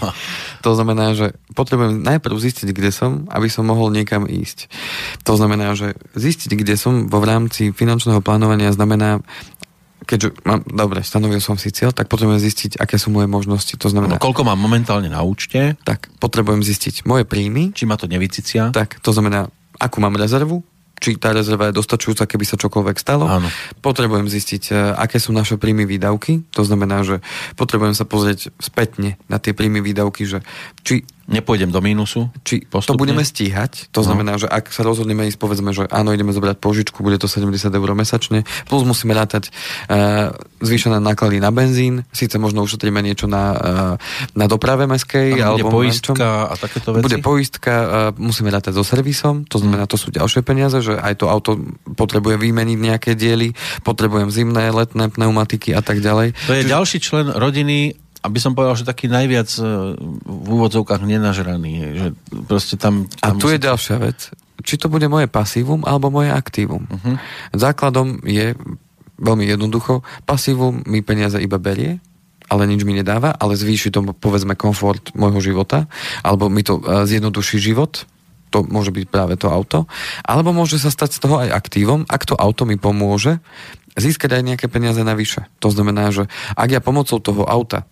[0.64, 4.68] to znamená, že potrebujem najprv zistiť, kde som, aby som mohol niekam ísť.
[5.24, 9.24] To znamená, že zistiť, kde som vo v rámci finančného plánovania znamená
[10.04, 13.72] keďže mám, dobre, stanovil som si cieľ, tak potrebujem zistiť, aké sú moje možnosti.
[13.80, 14.20] To znamená...
[14.20, 15.78] No, koľko mám momentálne na účte?
[15.82, 17.72] Tak, potrebujem zistiť moje príjmy.
[17.72, 18.74] Či ma to nevycicia?
[18.76, 19.48] Tak, to znamená,
[19.80, 20.60] akú mám rezervu,
[20.96, 23.28] či tá rezerva je dostačujúca, keby sa čokoľvek stalo.
[23.28, 23.48] Áno.
[23.84, 26.48] Potrebujem zistiť, e, aké sú naše príjmy výdavky.
[26.56, 27.20] To znamená, že
[27.60, 30.40] potrebujem sa pozrieť spätne na tie príjmy výdavky, že
[30.88, 32.30] či Nepôjdem do mínusu?
[32.46, 32.94] Či postupne?
[32.94, 34.06] to budeme stíhať, to no.
[34.06, 37.66] znamená, že ak sa rozhodneme ísť, povedzme, že áno, ideme zobrať požičku, bude to 70
[37.66, 39.50] eur mesačne, plus musíme rátať
[39.90, 40.30] uh,
[40.62, 43.94] zvýšené náklady na benzín, síce možno ušetríme niečo na, uh,
[44.38, 47.04] na doprave meskej, alebo bude poistka a takéto veci?
[47.10, 51.18] Bude poistka, uh, musíme rátať so servisom, to znamená, to sú ďalšie peniaze, že aj
[51.18, 51.58] to auto
[51.98, 53.50] potrebuje vymeniť nejaké diely,
[53.82, 56.38] potrebujem zimné, letné pneumatiky a tak ďalej.
[56.46, 56.70] To je Čiže...
[56.70, 59.62] ďalší člen rodiny aby som povedal, že taký najviac e,
[60.26, 61.72] v úvodzovkách nenažraný.
[61.94, 62.08] Že
[62.50, 64.34] proste tam, tam a tu je ďalšia vec.
[64.66, 66.90] Či to bude moje pasívum alebo moje aktívum.
[66.90, 67.16] Uh-huh.
[67.54, 68.58] Základom je
[69.22, 70.02] veľmi jednoducho.
[70.26, 72.02] Pasívum mi peniaze iba berie,
[72.50, 75.86] ale nič mi nedáva, ale zvýši to povedzme komfort môjho života,
[76.20, 78.06] alebo mi to uh, zjednoduší život,
[78.54, 79.90] to môže byť práve to auto,
[80.22, 83.42] alebo môže sa stať z toho aj aktívom, ak to auto mi pomôže
[83.96, 85.48] získať aj nejaké peniaze navyše.
[85.64, 87.88] To znamená, že ak ja pomocou toho auta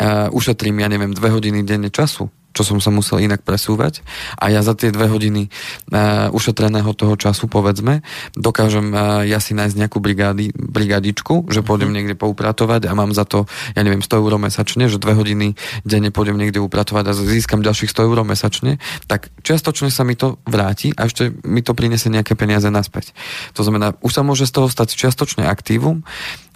[0.00, 4.00] uh, ušetrím, ja neviem, dve hodiny denne času, čo som sa musel inak presúvať
[4.40, 5.52] a ja za tie dve hodiny
[5.92, 8.00] uh, ušetreného toho času, povedzme,
[8.32, 11.96] dokážem uh, ja si nájsť nejakú brigády, brigádičku, že pôjdem mm-hmm.
[12.00, 13.44] niekde poupratovať a mám za to,
[13.76, 15.52] ja neviem, 100 eur mesačne, že dve hodiny
[15.84, 20.40] denne pôjdem niekde upratovať a získam ďalších 100 eur mesačne, tak čiastočne sa mi to
[20.48, 23.12] vráti a ešte mi to prinesie nejaké peniaze naspäť.
[23.52, 26.08] To znamená, už sa môže z toho stať čiastočne aktívum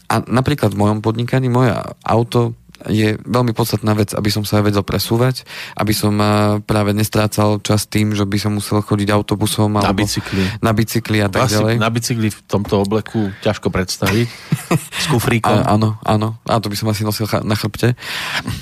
[0.08, 2.56] a napríklad v mojom podnikaní moje auto
[2.88, 5.44] je veľmi podstatná vec, aby som sa vedel presúvať,
[5.76, 6.28] aby som eh,
[6.64, 11.18] práve nestrácal čas tým, že by som musel chodiť autobusom alebo na bicykli, na bicykli
[11.20, 11.76] a tak ďalej.
[11.76, 14.28] Na bicykli v tomto obleku ťažko predstaviť.
[15.04, 15.60] S kufríkom.
[15.60, 16.40] A, áno, áno.
[16.48, 17.92] A to by som asi nosil na chrbte.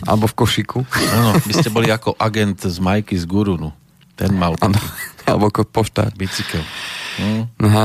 [0.09, 0.83] Alebo v košiku.
[1.15, 3.71] Áno, by ste boli ako agent z Majky z Gurunu.
[4.19, 4.59] Ten mal.
[4.59, 4.79] Áno.
[5.29, 6.11] Alebo ako poštár.
[6.17, 6.65] Bicykel.
[7.21, 7.43] Mm.
[7.63, 7.83] A,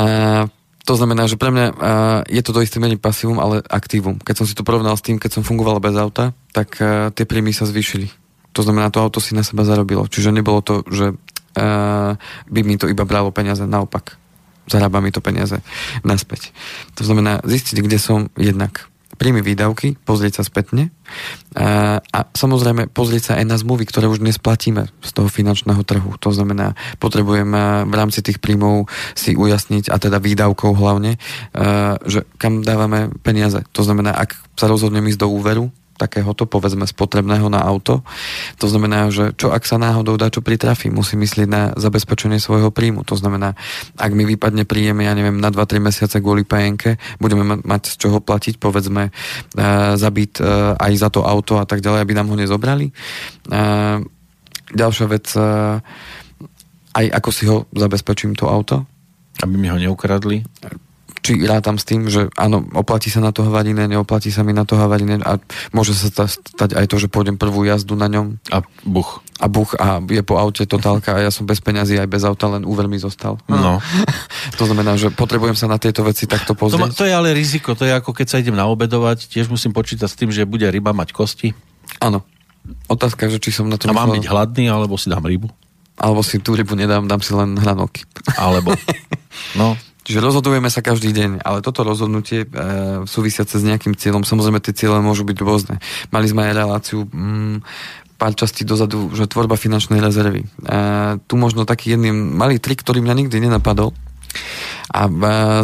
[0.83, 1.75] to znamená, že pre mňa uh,
[2.27, 4.19] je to do istej menej pasívum, ale aktívum.
[4.19, 7.23] Keď som si to porovnal s tým, keď som fungoval bez auta, tak uh, tie
[7.23, 8.11] príjmy sa zvýšili.
[8.51, 10.05] To znamená, to auto si na seba zarobilo.
[10.11, 12.11] Čiže nebolo to, že uh,
[12.51, 14.19] by mi to iba bralo peniaze, naopak.
[14.67, 15.59] Zarába mi to peniaze
[16.03, 16.51] naspäť.
[16.99, 18.87] To znamená zistiť, kde som jednak
[19.23, 20.91] príjmy výdavky, pozrieť sa spätne
[21.55, 25.79] a, a samozrejme pozrieť sa aj na zmluvy, ktoré už dnes platíme z toho finančného
[25.87, 26.19] trhu.
[26.19, 31.15] To znamená, potrebujeme v rámci tých príjmov si ujasniť, a teda výdavkov hlavne,
[32.03, 33.63] že kam dávame peniaze.
[33.71, 38.01] To znamená, ak sa rozhodnem ísť do úveru, takéhoto, povedzme, spotrebného na auto.
[38.57, 42.73] To znamená, že čo ak sa náhodou dá čo pritrafí, musí myslieť na zabezpečenie svojho
[42.73, 43.05] príjmu.
[43.05, 43.53] To znamená,
[43.97, 48.17] ak mi vypadne príjem, ja neviem, na 2-3 mesiace kvôli pajenke, budeme mať z čoho
[48.19, 49.11] platiť, povedzme, e,
[49.61, 50.45] e,
[50.77, 52.89] aj za to auto a tak ďalej, aby nám ho nezobrali.
[52.89, 52.93] E,
[54.73, 55.41] ďalšia vec, e,
[56.93, 58.85] aj ako si ho zabezpečím to auto.
[59.41, 60.45] Aby mi ho neukradli?
[61.23, 64.67] Či rátam s tým, že áno, oplatí sa na to havariné, neoplatí sa mi na
[64.67, 65.39] to havariné a
[65.71, 68.43] môže sa stať aj to, že pôjdem prvú jazdu na ňom.
[68.51, 69.23] A buch.
[69.39, 72.51] A buch a je po aute totálka a ja som bez peňazí aj bez auta,
[72.51, 73.39] len úver mi zostal.
[73.47, 73.79] No.
[74.59, 76.91] to znamená, že potrebujem sa na tieto veci takto pozrieť.
[76.91, 80.11] To, to je ale riziko, to je ako keď sa idem naobedovať, tiež musím počítať
[80.11, 81.55] s tým, že bude ryba mať kosti.
[82.03, 82.27] Áno.
[82.91, 83.87] Otázka, že či som na to...
[83.87, 85.47] A mám byť hladný, alebo si dám rybu?
[85.99, 88.03] Alebo si tú rybu nedám, dám si len hranolky.
[88.35, 88.75] Alebo.
[89.57, 92.47] No, Čiže rozhodujeme sa každý deň, ale toto rozhodnutie e,
[93.07, 95.75] súvisiace s nejakým cieľom, samozrejme tie ciele môžu byť rôzne.
[96.11, 97.63] Mali sme aj reláciu mm,
[98.19, 100.43] pár častí dozadu, že tvorba finančnej rezervy.
[100.43, 100.47] E,
[101.23, 103.95] tu možno taký jedný malý trik, ktorý mňa nikdy nenapadol,
[104.93, 105.11] a e,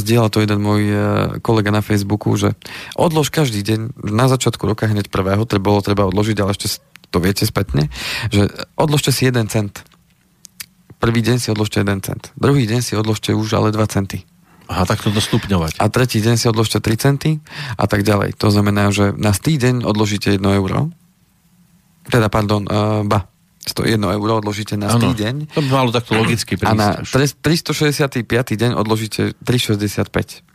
[0.01, 0.95] zdieľal to jeden môj e,
[1.43, 2.55] kolega na Facebooku, že
[2.95, 7.17] odlož každý deň, na začiatku roka hneď prvého, to bolo treba odložiť, ale ešte to
[7.17, 7.89] viete spätne,
[8.29, 9.81] že odložte si jeden cent
[10.99, 12.23] Prvý deň si odložte 1 cent.
[12.35, 14.27] Druhý deň si odložte už ale 2 centy.
[14.69, 15.81] Aha, tak to dostupňovať.
[15.81, 17.41] A tretí deň si odložte 3 centy
[17.79, 18.37] a tak ďalej.
[18.37, 20.91] To znamená, že na týždeň odložíte 1 euro.
[22.05, 23.31] Teda, pardon, uh, ba,
[23.65, 25.55] 101 euro odložíte na ano, týždeň.
[25.55, 26.69] To by malo takto logicky prísť.
[26.69, 28.27] A na 365.
[28.59, 30.45] deň odložíte 365.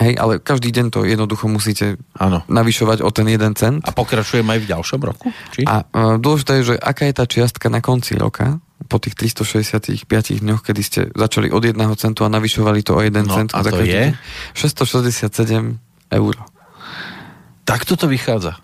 [0.00, 2.40] Hej, ale každý deň to jednoducho musíte ano.
[2.48, 3.84] navyšovať o ten jeden cent.
[3.84, 5.28] A pokračujem aj v ďalšom roku?
[5.52, 5.68] Či?
[5.68, 10.42] A uh, dôležité je, že aká je tá čiastka na konci roka, po tých 365
[10.42, 13.50] dňoch, kedy ste začali od 1 centu a navyšovali to o 1 no, cent.
[13.54, 14.14] A to je?
[14.54, 15.78] 667
[16.12, 16.34] eur.
[17.62, 18.58] Tak toto vychádza.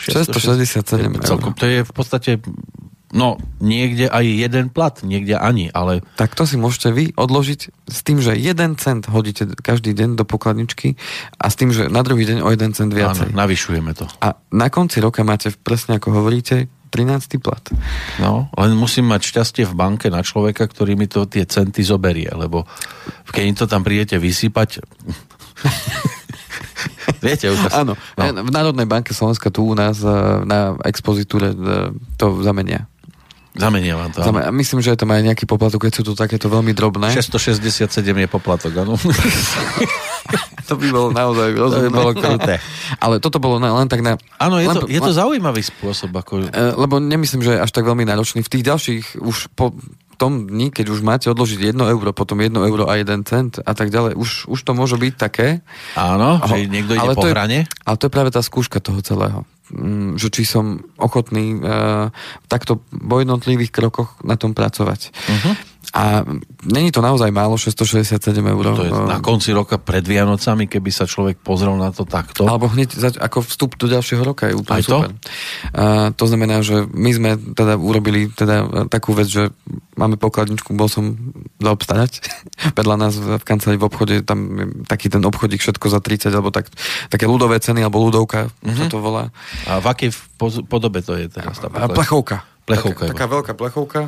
[0.00, 1.24] 667 eur.
[1.24, 2.30] Celkom, to je v podstate
[3.10, 5.98] No, niekde aj jeden plat, niekde ani, ale...
[6.14, 10.22] Tak to si môžete vy odložiť s tým, že jeden cent hodíte každý deň do
[10.22, 10.94] pokladničky
[11.34, 13.34] a s tým, že na druhý deň o jeden cent viacej.
[13.34, 14.06] Áno, navyšujeme to.
[14.22, 17.38] A na konci roka máte, presne ako hovoríte, 13.
[17.38, 17.62] plat.
[18.18, 22.28] No, len musím mať šťastie v banke na človeka, ktorý mi to tie centy zoberie,
[22.34, 22.66] lebo
[23.30, 24.82] keď im to tam prídete vysypať...
[27.20, 28.22] Viete, už Áno, no.
[28.24, 30.10] v Národnej banke Slovenska tu u nás eh,
[30.48, 32.88] na expozitúre eh, to zamenia.
[33.50, 34.22] Zamenia vám to.
[34.22, 37.10] Zamen- myslím, že je tam aj nejaký poplatok, keď sú to takéto veľmi drobné.
[37.10, 38.94] 667 je poplatok, áno.
[40.70, 41.90] to by bolo naozaj rozumné.
[41.90, 42.62] To by bolo kruté.
[43.02, 44.14] Ale toto bolo len tak na...
[44.38, 46.14] Áno, je, to, je to zaujímavý spôsob.
[46.14, 46.46] Ako...
[46.46, 48.46] E, lebo nemyslím, že je až tak veľmi náročný.
[48.46, 49.74] V tých ďalších už po
[50.20, 53.72] tom dni, keď už máte odložiť 1 euro, potom 1 euro a 1 cent a
[53.72, 55.64] tak ďalej, už, už to môže byť také.
[55.96, 57.64] Áno, že niekto ide ale po hrane.
[57.64, 59.48] Je, ale to je práve tá skúška toho celého.
[59.70, 62.10] Mm, že či som ochotný uh,
[62.50, 65.14] takto po jednotlivých krokoch na tom pracovať.
[65.14, 65.54] Uh-huh.
[65.90, 66.22] A
[66.70, 68.64] není to naozaj málo, 667 eur.
[68.78, 72.46] To je na konci roka pred Vianocami, keby sa človek pozrel na to takto.
[72.46, 74.98] Alebo hneď zač- ako vstup do ďalšieho roka je úplne Aj to?
[75.02, 75.10] super.
[75.10, 79.50] A, to znamená, že my sme teda urobili teda takú vec, že
[79.98, 81.18] máme pokladničku, bol som
[81.58, 82.22] zaobstarať.
[82.78, 86.54] Vedľa nás v, kancelárii v obchode, tam je taký ten obchodík všetko za 30, alebo
[86.54, 86.70] tak,
[87.10, 88.78] také ľudové ceny, alebo ľudovka, mm-hmm.
[88.78, 89.34] sa to volá.
[89.66, 90.10] A v akej
[90.70, 92.46] podobe to je teraz tá plechovka.
[92.70, 93.02] Plechovka.
[93.10, 94.00] Taká, taká veľká plechovka.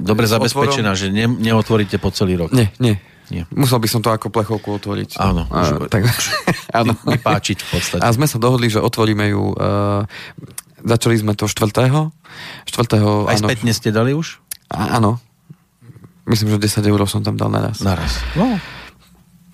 [0.00, 1.00] Dobre zabezpečená, otvorom.
[1.00, 2.50] že ne, neotvoríte po celý rok.
[2.56, 2.96] Nie, nie.
[3.28, 3.44] Nie.
[3.52, 5.20] Musel by som to ako plechovku otvoriť.
[5.20, 5.44] Áno.
[5.52, 6.08] A, tak,
[6.80, 6.96] áno.
[6.96, 8.00] Vypáčiť v podstate.
[8.00, 9.52] A sme sa dohodli, že otvoríme ju...
[9.52, 10.08] Uh,
[10.80, 11.68] začali sme to 4.
[11.68, 11.84] 4.
[11.84, 14.40] Aj áno, spätne ste dali už?
[14.72, 15.20] A, áno.
[16.24, 17.84] Myslím, že 10 eur som tam dal naraz.
[17.84, 18.16] Naraz.
[18.32, 18.56] No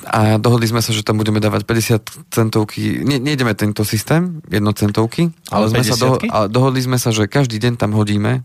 [0.05, 5.33] a dohodli sme sa, že tam budeme dávať 50 centovky, ne, nejdeme tento systém, jednocentovky,
[5.49, 8.45] ale, ale sme sa do, ale dohodli sme sa, že každý deň tam hodíme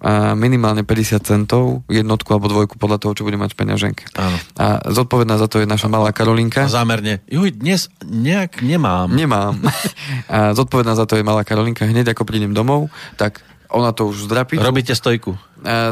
[0.00, 4.04] a minimálne 50 centov, jednotku alebo dvojku podľa toho, čo bude mať v peňaženke.
[4.16, 4.36] Áno.
[4.56, 6.64] A zodpovedná za to je naša malá Karolinka.
[6.64, 7.20] A zámerne.
[7.28, 9.12] Juj, dnes nejak nemám.
[9.12, 9.60] Nemám.
[10.32, 11.84] a zodpovedná za to je malá Karolinka.
[11.84, 12.88] Hneď ako prídem domov,
[13.20, 14.56] tak ona to už zdrapí.
[14.56, 15.36] Robíte stojku.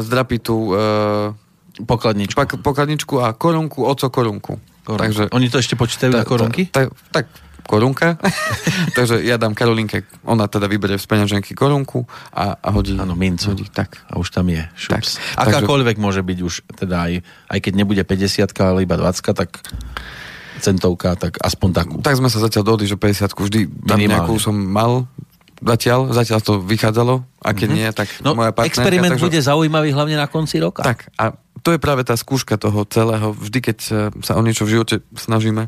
[0.01, 0.73] zdrapí tú...
[0.73, 1.37] Uh,
[1.77, 2.33] Pokladničku.
[2.33, 4.57] Pak, pokladničku a korunku, oco korunku.
[4.87, 5.03] Korunku.
[5.03, 6.71] Takže, Oni to ešte počítajú ta, na korunky?
[6.71, 7.25] Ta, ta, tak,
[7.67, 8.15] korunka.
[8.97, 12.95] Takže ja dám Karolinke, ona teda vyberie z peňaženky korunku a, a hodí.
[12.95, 13.51] Áno, mincu.
[13.51, 13.99] Hodí, tak.
[14.07, 14.63] A už tam je.
[14.79, 15.19] Šups.
[15.35, 16.05] Tak, Akákoľvek takže...
[16.07, 17.13] môže byť už, teda aj,
[17.51, 19.59] aj keď nebude 50 ale iba 20 tak
[20.63, 21.95] centovka, tak aspoň takú.
[21.99, 24.25] Tak sme sa zatiaľ dohodli, že 50 vždy tam Minimálne.
[24.25, 25.05] nejakú som mal
[25.61, 27.89] zatiaľ, zatiaľ to vychádzalo a keď mm-hmm.
[27.89, 28.77] nie, tak no, moja partnerka.
[28.77, 29.25] Experiment takže...
[29.25, 30.85] bude zaujímavý hlavne na konci roka.
[30.85, 31.33] Tak a
[31.67, 33.35] to je práve tá skúška toho celého.
[33.35, 33.77] Vždy, keď
[34.23, 35.67] sa o niečo v živote snažíme,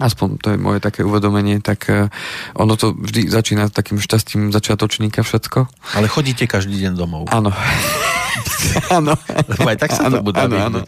[0.00, 2.08] aspoň to je moje také uvedomenie, tak uh,
[2.56, 5.68] ono to vždy začína takým šťastím začiatočníka všetko.
[6.00, 7.28] Ale chodíte každý deň domov.
[7.28, 7.52] Áno.
[8.96, 9.12] Áno.
[9.28, 10.80] Lebo aj tak sa ano, to bude áno, áno.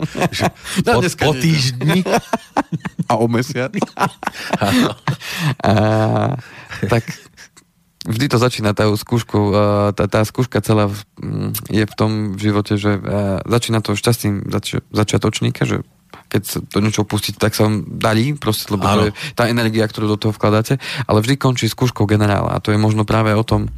[0.89, 2.01] No, po, po týždni.
[3.13, 3.69] A o mesiac.
[5.61, 5.73] A,
[6.89, 7.05] tak
[8.05, 9.39] vždy to začína tá skúšku,
[9.97, 10.93] tá, tá skúška celá
[11.73, 13.01] je v tom živote, že
[13.49, 15.83] začína to šťastím zač- začiatočníka, že
[16.35, 19.87] keď sa do niečo pustíte, tak sa vám darí, proste, lebo to je tá energia,
[19.87, 23.47] ktorú do toho vkladáte, ale vždy končí skúškou generála a to je možno práve o
[23.47, 23.71] tom,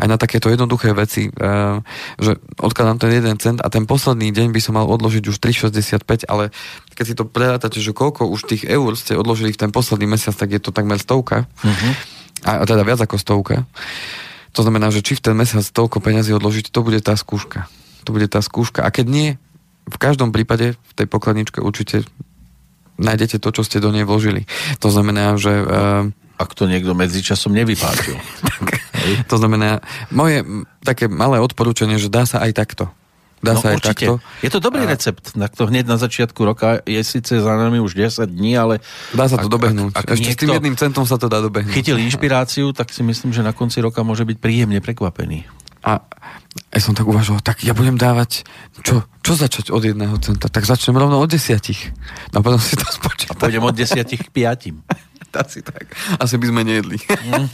[0.00, 1.84] aj na takéto jednoduché veci, uh,
[2.16, 6.24] že odkladám ten jeden cent a ten posledný deň by som mal odložiť už 3,65,
[6.32, 6.48] ale
[6.96, 10.32] keď si to prerátate, že koľko už tých eur ste odložili v ten posledný mesiac,
[10.32, 11.44] tak je to takmer stovka.
[11.60, 11.92] Uh-huh.
[12.46, 13.66] A teda viac ako stovka.
[14.56, 17.70] To znamená, že či v ten mesiac toľko peniazy odložiť, to bude tá skúška.
[18.06, 18.82] To bude tá skúška.
[18.82, 19.28] A keď nie,
[19.88, 22.04] v každom prípade v tej pokladničke určite
[22.98, 24.44] nájdete to, čo ste do nej vložili.
[24.82, 25.54] To znamená, že...
[25.62, 28.18] Uh, Ak to niekto medzičasom nevypáčil.
[29.30, 29.80] to znamená,
[30.10, 30.42] moje
[30.82, 32.90] také malé odporúčanie, že dá sa aj takto.
[33.38, 34.06] Dá no, sa aj určite.
[34.06, 34.12] takto.
[34.42, 34.90] Je to dobrý a...
[34.90, 35.38] recept.
[35.38, 38.82] Na to hneď na začiatku roka je síce za nami už 10 dní, ale...
[39.14, 39.92] Dá sa to ak, dobehnúť.
[39.94, 41.70] Ak, ak Ešte s tým jedným centom sa to dá dobehnúť.
[41.70, 45.46] Chytil inšpiráciu, tak si myslím, že na konci roka môže byť príjemne prekvapený.
[45.86, 46.02] A
[46.74, 48.42] ja som tak uvažoval, tak ja budem dávať,
[48.82, 50.50] čo, čo začať od jedného centa?
[50.50, 51.94] Tak začnem rovno od desiatich.
[52.34, 53.38] No potom si to spočítam.
[53.38, 54.82] A pôjdem od desiatich k piatim.
[55.38, 55.94] Asi tak.
[56.18, 56.98] Asi by sme nejedli.
[56.98, 57.46] Mm.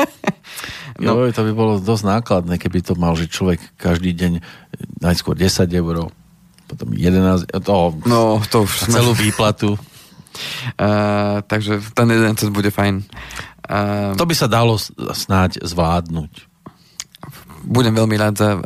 [1.00, 1.26] No.
[1.26, 4.32] Jo, to by bolo dosť nákladné, keby to mal, že človek každý deň
[5.02, 6.08] najskôr 10 eur,
[6.70, 9.22] potom 11, to, no, to už celú sme...
[9.28, 9.74] výplatu.
[10.78, 13.02] Uh, takže ten jeden cent bude fajn.
[13.64, 14.76] Uh, to by sa dalo
[15.12, 16.53] snáď zvládnuť
[17.64, 18.62] budem veľmi rád za uh,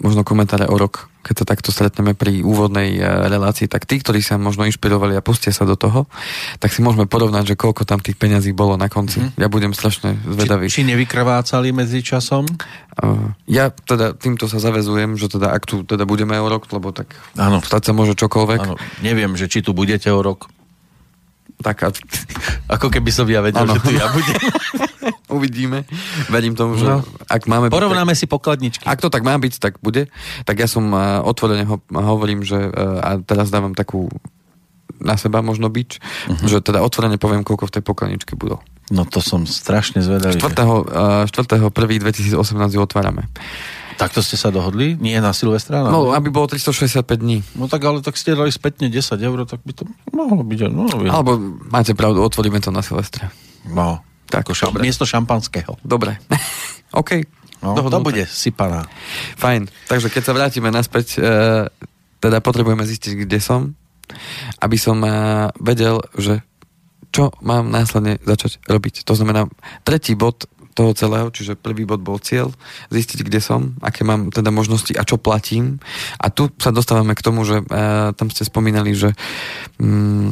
[0.00, 4.22] možno komentáre o rok, keď sa takto stretneme pri úvodnej uh, relácii, tak tí, ktorí
[4.22, 6.06] sa možno inšpirovali a pustia sa do toho,
[6.62, 9.20] tak si môžeme porovnať, že koľko tam tých peňazí bolo na konci.
[9.20, 9.30] Mm.
[9.36, 10.70] Ja budem strašne zvedavý.
[10.70, 12.46] Či, či nevykrvácali medzi časom?
[12.98, 16.94] Uh, ja teda týmto sa zavezujem, že teda ak tu teda budeme o rok, lebo
[16.94, 17.58] tak ano.
[17.60, 18.60] stať sa môže čokoľvek.
[18.62, 18.74] Ano.
[19.02, 20.46] Neviem, že či tu budete o rok.
[21.58, 21.88] Tak a...
[22.78, 23.74] Ako keby som ja vedel, ano.
[23.74, 24.38] že tu ja budem.
[25.36, 25.84] Uvidíme.
[26.32, 27.04] Verím tomu, že no.
[27.28, 27.68] ak máme...
[27.68, 28.84] Porovnáme byť, si pokladničky.
[28.88, 30.08] Ak to tak má byť, tak bude.
[30.48, 34.08] Tak ja som uh, otvorene ho, hovorím, že uh, a teraz dávam takú
[34.98, 36.48] na seba možno byč, uh-huh.
[36.48, 38.58] že teda otvorene poviem, koľko v tej pokladničke budú.
[38.88, 40.40] No to som strašne zvedavý.
[40.40, 41.28] 4.
[41.28, 41.60] Uh, 4.
[41.60, 41.70] 1.
[41.70, 42.34] 2018
[42.74, 43.28] ju otvárame.
[43.98, 44.94] Takto ste sa dohodli?
[44.94, 45.82] Nie na Silvestra?
[45.82, 47.42] No, aby bolo 365 dní.
[47.58, 49.82] No tak ale tak ste dali spätne 10 eur, tak by to
[50.14, 50.70] mohlo byť.
[50.70, 51.34] No, Alebo
[51.66, 53.34] máte pravdu, otvoríme to na Silvestra.
[53.66, 53.98] No,
[54.28, 55.80] tak, ako šam, miesto šampanského.
[55.82, 56.20] Dobre.
[57.00, 57.24] OK.
[57.58, 58.86] No, to bude sypaná.
[59.34, 59.66] Fajn.
[59.90, 61.20] Takže keď sa vrátime naspäť, e,
[62.22, 63.74] teda potrebujeme zistiť, kde som,
[64.62, 65.10] aby som e,
[65.58, 66.46] vedel, že
[67.10, 69.02] čo mám následne začať robiť.
[69.08, 69.50] To znamená,
[69.82, 70.46] tretí bod
[70.78, 72.54] toho celého, čiže prvý bod bol cieľ,
[72.94, 75.82] zistiť, kde som, aké mám teda možnosti a čo platím.
[76.22, 79.10] A tu sa dostávame k tomu, že uh, tam ste spomínali, že
[79.82, 80.30] um,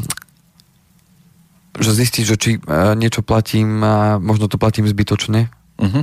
[1.78, 5.52] že zistiť, že či uh, niečo platím a možno to platím zbytočne.
[5.76, 6.02] Uh-huh.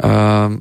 [0.00, 0.58] Uh,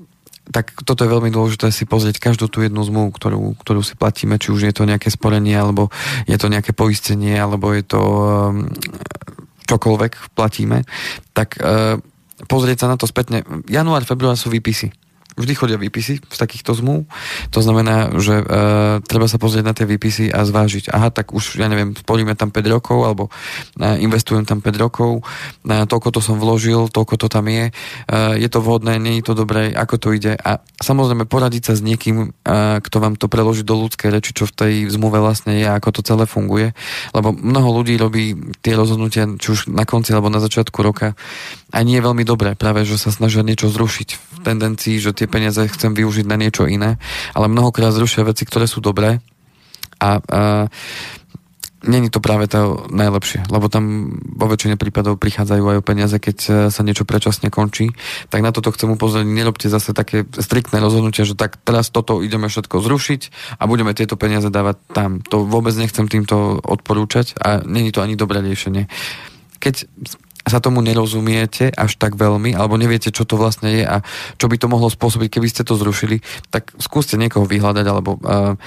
[0.52, 4.36] tak toto je veľmi dôležité si pozrieť každú tú jednu zmluvu, ktorú, ktorú si platíme,
[4.36, 5.88] či už je to nejaké sporenie, alebo
[6.28, 8.68] je to nejaké poistenie, alebo je to um,
[9.72, 10.84] čokoľvek platíme,
[11.32, 11.56] tak
[12.52, 13.48] pozrieť sa na to spätne.
[13.72, 14.92] Január, február sú výpisy
[15.40, 17.08] vždy chodia výpisy z takýchto zmluv.
[17.56, 18.46] To znamená, že e,
[19.06, 22.52] treba sa pozrieť na tie výpisy a zvážiť, aha, tak už, ja neviem, sporíme tam
[22.52, 23.24] 5 rokov, alebo
[23.80, 25.24] e, investujem tam 5 rokov,
[25.64, 28.14] e, toľko to som vložil, toľko to tam je, e,
[28.44, 30.36] je to vhodné, nie je to dobré, ako to ide.
[30.36, 34.44] A samozrejme poradiť sa s niekým, e, kto vám to preloží do ľudskej reči, čo
[34.50, 36.76] v tej zmluve vlastne je, ako to celé funguje.
[37.16, 41.16] Lebo mnoho ľudí robí tie rozhodnutia, či už na konci alebo na začiatku roka,
[41.72, 45.30] a nie je veľmi dobré, práve, že sa snažia niečo zrušiť v tendencii, že tie
[45.30, 46.98] peniaze chcem využiť na niečo iné,
[47.38, 49.22] ale mnohokrát zrušia veci, ktoré sú dobré
[50.02, 50.42] a, a
[51.86, 56.38] není to práve to najlepšie, lebo tam vo väčšine prípadov prichádzajú aj o peniaze, keď
[56.46, 57.90] e, sa niečo predčasne končí.
[58.30, 62.46] Tak na toto chcem upozorniť, nerobte zase také striktné rozhodnutie, že tak teraz toto ideme
[62.50, 63.22] všetko zrušiť
[63.58, 65.26] a budeme tieto peniaze dávať tam.
[65.34, 68.86] To vôbec nechcem týmto odporúčať a není to ani dobré riešenie.
[69.62, 69.90] Keď
[70.46, 74.02] sa tomu nerozumiete až tak veľmi, alebo neviete, čo to vlastne je a
[74.38, 78.58] čo by to mohlo spôsobiť, keby ste to zrušili, tak skúste niekoho vyhľadať alebo uh,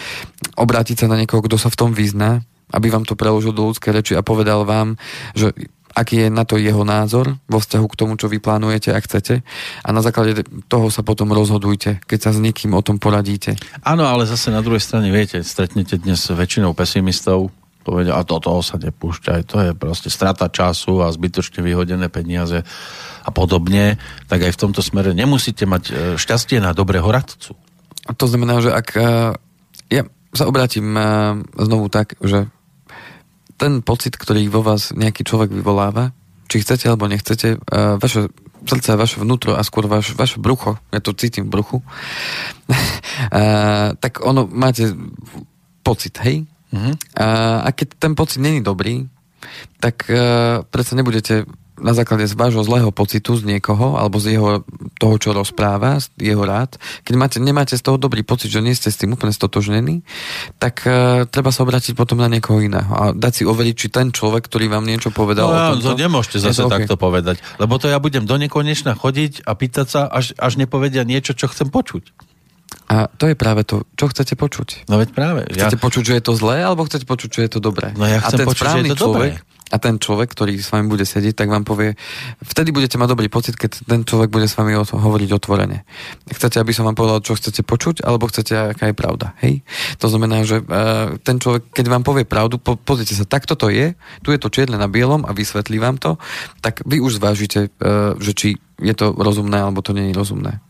[0.59, 2.43] obrátiť sa na niekoho, kto sa v tom vyzná
[2.75, 4.99] aby vám to preložil do ľudskej reči a povedal vám,
[5.39, 5.55] že
[5.95, 9.47] aký je na to jeho názor vo vzťahu k tomu, čo vy plánujete a chcete
[9.87, 13.55] a na základe toho sa potom rozhodujte, keď sa s niekým o tom poradíte.
[13.87, 17.55] Áno, ale zase na druhej strane, viete, stretnete dnes väčšinou pesimistov,
[17.85, 22.65] povedia, a do toho sa nepúšťaj, to je proste strata času a zbytočne vyhodené peniaze
[23.21, 27.53] a podobne, tak aj v tomto smere nemusíte mať e, šťastie na dobrého radcu.
[28.09, 29.03] To znamená, že ak e,
[29.93, 31.01] ja sa obrátim e,
[31.61, 32.49] znovu tak, že
[33.61, 36.17] ten pocit, ktorý vo vás nejaký človek vyvoláva,
[36.49, 37.63] či chcete alebo nechcete,
[38.03, 38.29] vaše
[38.67, 41.79] srdce, vaše vnútro a skôr vaš, vaše brucho, ja to cítim v bruchu,
[44.03, 44.91] tak ono máte
[45.87, 46.49] pocit, hej?
[46.75, 46.95] Uh-huh.
[47.15, 49.07] Uh, a keď ten pocit není dobrý,
[49.79, 54.63] tak uh, predsa nebudete na základe z vášho zlého pocitu z niekoho, alebo z jeho,
[54.95, 58.79] toho, čo rozpráva, z jeho rád, keď máte, nemáte z toho dobrý pocit, že nie
[58.79, 60.07] ste s tým úplne stotožnení,
[60.63, 64.15] tak uh, treba sa obrátiť potom na niekoho iného a dať si overiť, či ten
[64.15, 66.87] človek, ktorý vám niečo povedal no, o tomto, to nemôžete zase to okay.
[66.87, 71.03] takto povedať, lebo to ja budem do nekonečna chodiť a pýtať sa, až, až nepovedia
[71.03, 72.34] niečo, čo chcem počuť.
[72.89, 74.89] A to je práve to, čo chcete počuť.
[74.93, 75.49] No veď práve.
[75.49, 75.83] Chcete ja...
[75.83, 77.97] počuť, že je to zlé, alebo chcete počuť, že je to dobré?
[77.97, 80.61] No ja chcem a ten počuť, že je to človek, dobré a ten človek, ktorý
[80.61, 81.99] s vami bude sedieť, tak vám povie,
[82.45, 85.83] vtedy budete mať dobrý pocit, keď ten človek bude s vami o to, hovoriť otvorene.
[86.31, 89.35] Chcete, aby som vám povedal, čo chcete počuť, alebo chcete, aká je pravda.
[89.43, 89.67] Hej?
[89.99, 93.73] To znamená, že uh, ten človek, keď vám povie pravdu, po, pozrite sa, takto to
[93.73, 96.21] je, tu je to čierne na bielom a vysvetlí vám to,
[96.61, 100.61] tak vy už zvážite, uh, že či je to rozumné, alebo to nie je rozumné.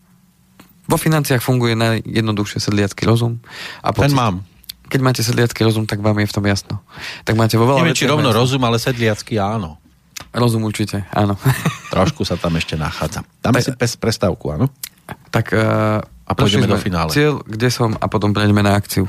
[0.85, 3.41] Vo financiách funguje najjednoduchšie sedliacký rozum.
[3.81, 4.13] A pocit.
[4.13, 4.37] Ten mám
[4.85, 6.79] keď máte sedliacký rozum, tak vám je v tom jasno.
[7.25, 8.41] Tak máte vo veľa Neviem, či rovno jasno.
[8.45, 9.81] rozum, ale sedliacký áno.
[10.31, 11.35] Rozum určite, áno.
[11.95, 13.25] Trošku sa tam ešte nachádza.
[13.43, 14.71] Dáme tak, si pes prestávku, áno?
[15.35, 17.11] Tak uh, a pôjdeme do finále.
[17.11, 19.09] Cieľ, kde som a potom prejdeme na akciu.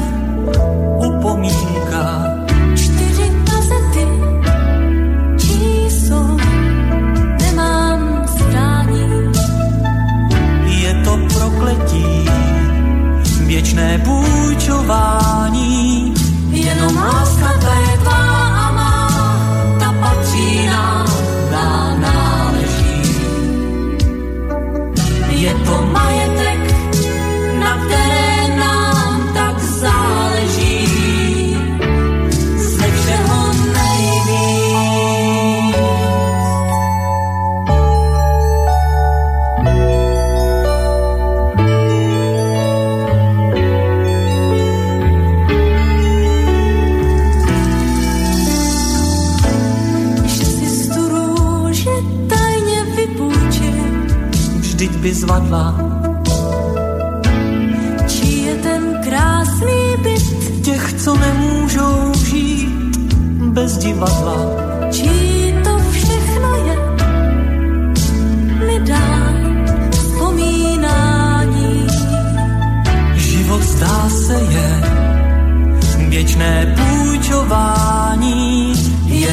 [13.81, 14.20] majetek, na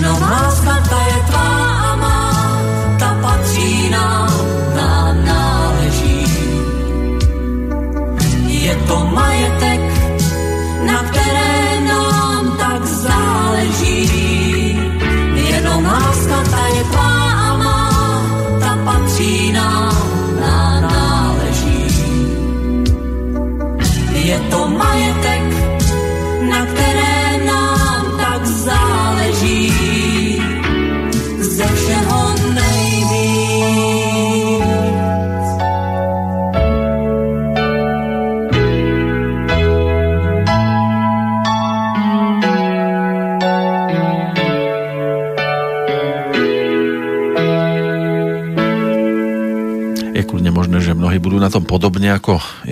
[0.00, 0.57] nám tak záleží.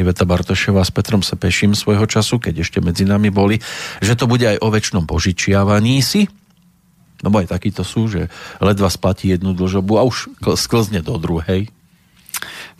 [0.07, 3.59] Iveta Bartošová s Petrom Sepeším svojho času, keď ešte medzi nami boli,
[3.99, 6.31] že to bude aj o väčšnom požičiavaní si,
[7.27, 8.31] no aj takíto sú, že
[8.63, 11.75] ledva splatí jednu dlžobu a už sklzne do druhej.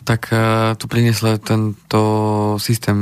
[0.07, 0.39] Tak uh,
[0.79, 1.99] tu priniesle tento
[2.63, 2.95] systém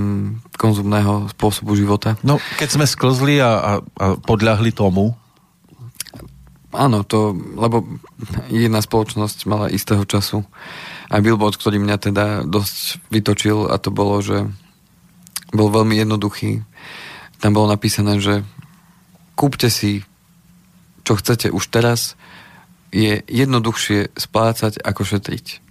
[0.57, 2.17] konzumného spôsobu života.
[2.25, 5.13] No, keď sme sklzli a, a, a podľahli tomu,
[6.75, 7.87] Áno, to, lebo
[8.51, 10.43] jedna spoločnosť mala istého času
[11.09, 14.49] aj billboard, ktorý mňa teda dosť vytočil a to bolo, že
[15.53, 16.65] bol veľmi jednoduchý.
[17.39, 18.41] Tam bolo napísané, že
[19.37, 20.01] kúpte si,
[21.05, 22.17] čo chcete už teraz,
[22.89, 25.65] je jednoduchšie splácať ako šetriť.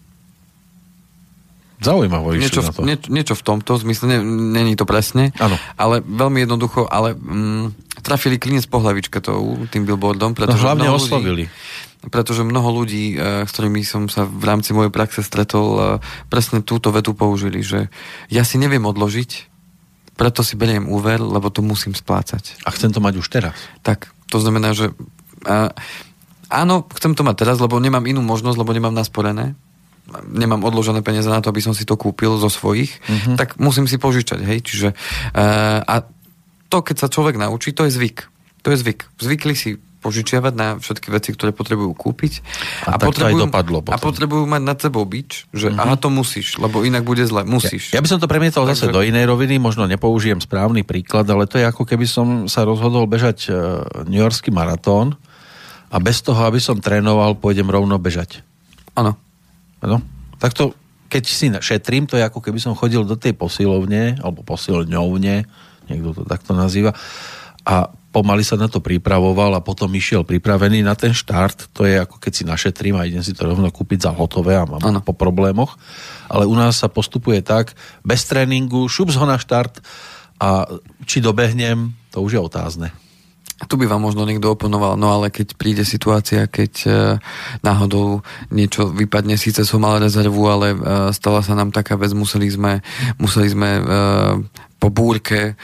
[1.85, 2.80] Zaujímavé niečo, na to.
[2.87, 5.61] Nie, niečo v tomto zmysle, není to presne, ano.
[5.76, 10.89] ale veľmi jednoducho, ale mm, trafili klinec po hlavičke to, tým billboardom, pretože no, hlavne
[10.89, 11.45] oslovili.
[11.45, 15.82] Ľudí, pretože mnoho ľudí, eh, s ktorými som sa v rámci mojej praxe stretol, eh,
[16.28, 17.88] presne túto vetu použili, že
[18.28, 19.52] ja si neviem odložiť,
[20.14, 22.62] preto si beriem úver, lebo to musím splácať.
[22.62, 23.59] A chcem to mať už teraz.
[23.82, 24.94] Tak, to znamená, že
[25.44, 25.74] a,
[26.48, 29.59] áno, chcem to mať teraz, lebo nemám inú možnosť, lebo nemám nasporené,
[30.30, 33.36] nemám odložené peniaze na to, aby som si to kúpil zo svojich, uh-huh.
[33.40, 36.05] tak musím si požičať, hej, čiže uh, a
[36.68, 38.18] to, keď sa človek naučí, to je zvyk.
[38.64, 39.00] To je zvyk.
[39.20, 42.44] Zvykli si požičiavať na všetky veci, ktoré potrebujú kúpiť.
[42.84, 43.96] A, a, potrebujú, dopadlo potom.
[43.96, 45.80] a potrebujú mať nad sebou bič, že uh-huh.
[45.80, 47.48] aha, to musíš, lebo inak bude zle.
[47.48, 47.96] Musíš.
[47.96, 48.92] Ja, ja by som to premietal Takže...
[48.92, 52.68] zase do inej roviny, možno nepoužijem správny príklad, ale to je ako keby som sa
[52.68, 55.16] rozhodol bežať uh, New Yorkský maratón
[55.88, 58.44] a bez toho, aby som trénoval, pôjdem rovno bežať.
[58.92, 59.16] Áno.
[59.80, 60.05] Áno.
[60.36, 60.76] Tak to,
[61.09, 65.46] keď si šetrím, to je ako keby som chodil do tej posilovne, alebo posilňovne,
[65.88, 66.92] niekto to takto nazýva,
[67.64, 71.74] a pomaly sa na to pripravoval a potom išiel pripravený na ten štart.
[71.74, 74.62] To je ako keď si našetrím a idem si to rovno kúpiť za hotové a
[74.62, 75.02] mám ano.
[75.02, 75.74] po problémoch.
[76.30, 77.74] Ale u nás sa postupuje tak,
[78.06, 79.82] bez tréningu, šup ho na štart
[80.38, 80.70] a
[81.02, 82.88] či dobehnem, to už je otázne.
[83.54, 86.90] Tu by vám možno niekto oponoval, no ale keď príde situácia, keď e,
[87.62, 90.76] náhodou niečo vypadne, síce som mal rezervu, ale e,
[91.14, 92.82] stala sa nám taká vec, museli sme,
[93.14, 93.82] museli sme e,
[94.82, 95.56] po búrke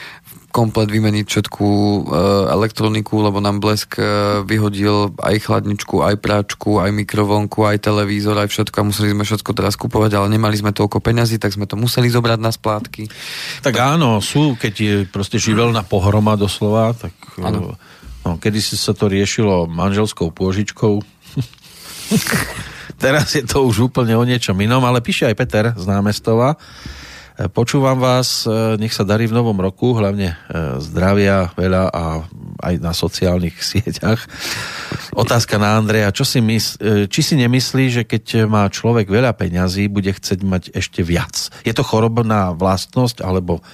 [0.51, 1.99] komplet vymeniť všetku e,
[2.51, 8.51] elektroniku, lebo nám Blesk e, vyhodil aj chladničku, aj práčku, aj mikrovonku, aj televízor, aj
[8.51, 11.79] všetko a museli sme všetko teraz kupovať, ale nemali sme toľko peňazí, tak sme to
[11.79, 13.07] museli zobrať na splátky.
[13.63, 17.79] Tak áno, sú, keď je proste živelná pohroma doslova, tak ano.
[18.27, 20.99] no, kedy si sa to riešilo manželskou pôžičkou,
[23.03, 26.59] teraz je to už úplne o niečom inom, ale píše aj Peter z námestova,
[27.49, 32.03] Počúvam vás, e, nech sa darí v novom roku, hlavne e, zdravia veľa a
[32.61, 34.21] aj na sociálnych sieťach.
[35.17, 39.33] Otázka na Andreja, čo si mysl, e, či si nemyslí, že keď má človek veľa
[39.33, 41.49] peňazí, bude chcieť mať ešte viac?
[41.65, 43.65] Je to chorobná vlastnosť, alebo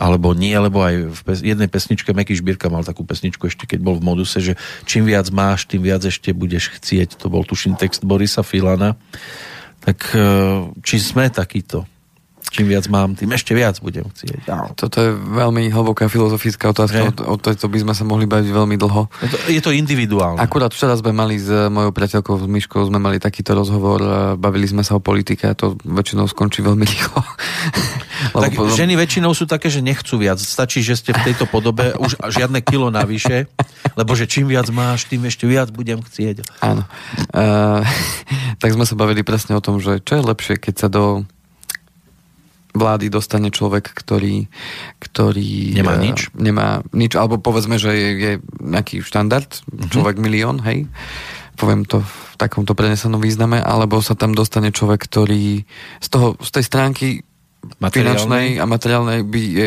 [0.00, 4.00] alebo nie, lebo aj v jednej pesničke Meky Šbírka mal takú pesničku ešte, keď bol
[4.00, 4.56] v moduse, že
[4.88, 7.20] čím viac máš, tým viac ešte budeš chcieť.
[7.20, 8.96] To bol tuším text Borisa Filana.
[9.84, 10.16] Tak
[10.80, 11.84] či sme takýto?
[12.50, 14.50] Čím viac mám, tým ešte viac budem chcieť.
[14.50, 14.74] No.
[14.74, 18.74] Toto je veľmi hlboká filozofická otázka, o, o tejto by sme sa mohli baviť veľmi
[18.74, 19.06] dlho.
[19.22, 20.42] Je to, je to individuálne.
[20.42, 24.02] Akurát včera sme mali s mojou priateľkou s Myškou, sme mali takýto rozhovor,
[24.34, 27.22] bavili sme sa o politike a to väčšinou skončí veľmi rýchlo.
[28.34, 28.74] tak potom...
[28.74, 30.42] ženy väčšinou sú také, že nechcú viac.
[30.42, 33.46] Stačí, že ste v tejto podobe už žiadne kilo navyše,
[33.94, 36.42] lebo že čím viac máš, tým ešte viac budem chcieť.
[36.66, 36.82] Áno.
[37.30, 37.86] Uh,
[38.62, 41.22] tak sme sa bavili presne o tom, že čo je lepšie, keď sa do
[42.74, 44.46] vlády dostane človek, ktorý,
[45.02, 46.30] ktorý nemá uh, nič.
[46.34, 49.90] Nemá nič, alebo povedzme, že je, je nejaký štandard, uh-huh.
[49.90, 50.86] človek milión, hej,
[51.58, 55.68] poviem to v takomto prenesenom význame, alebo sa tam dostane človek, ktorý
[56.00, 57.06] z, toho, z tej stránky
[57.80, 59.66] finančnej a materiálnej by je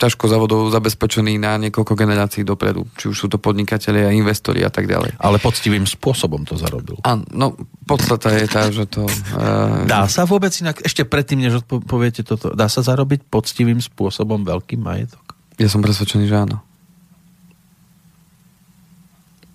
[0.00, 2.88] ťažko závodov zabezpečený na niekoľko generácií dopredu.
[2.96, 5.20] Či už sú to podnikatelia, investori a tak ďalej.
[5.20, 6.96] Ale poctivým spôsobom to zarobil.
[7.04, 7.46] Áno, no
[7.84, 9.04] podstata je tá, že to...
[9.36, 9.84] Uh...
[9.92, 14.80] Dá sa vôbec inak, ešte predtým, než odpoviete toto, dá sa zarobiť poctivým spôsobom veľký
[14.80, 15.36] majetok?
[15.60, 16.56] Ja som presvedčený, že áno.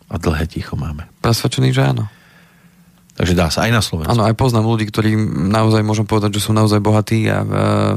[0.05, 1.09] A dlhé ticho máme.
[1.26, 2.05] Presvedčený, že áno.
[3.16, 4.11] Takže dá sa aj na Slovensku.
[4.11, 5.16] Áno, aj poznám ľudí, ktorí
[5.49, 7.95] naozaj môžem povedať, že sú naozaj bohatí a uh,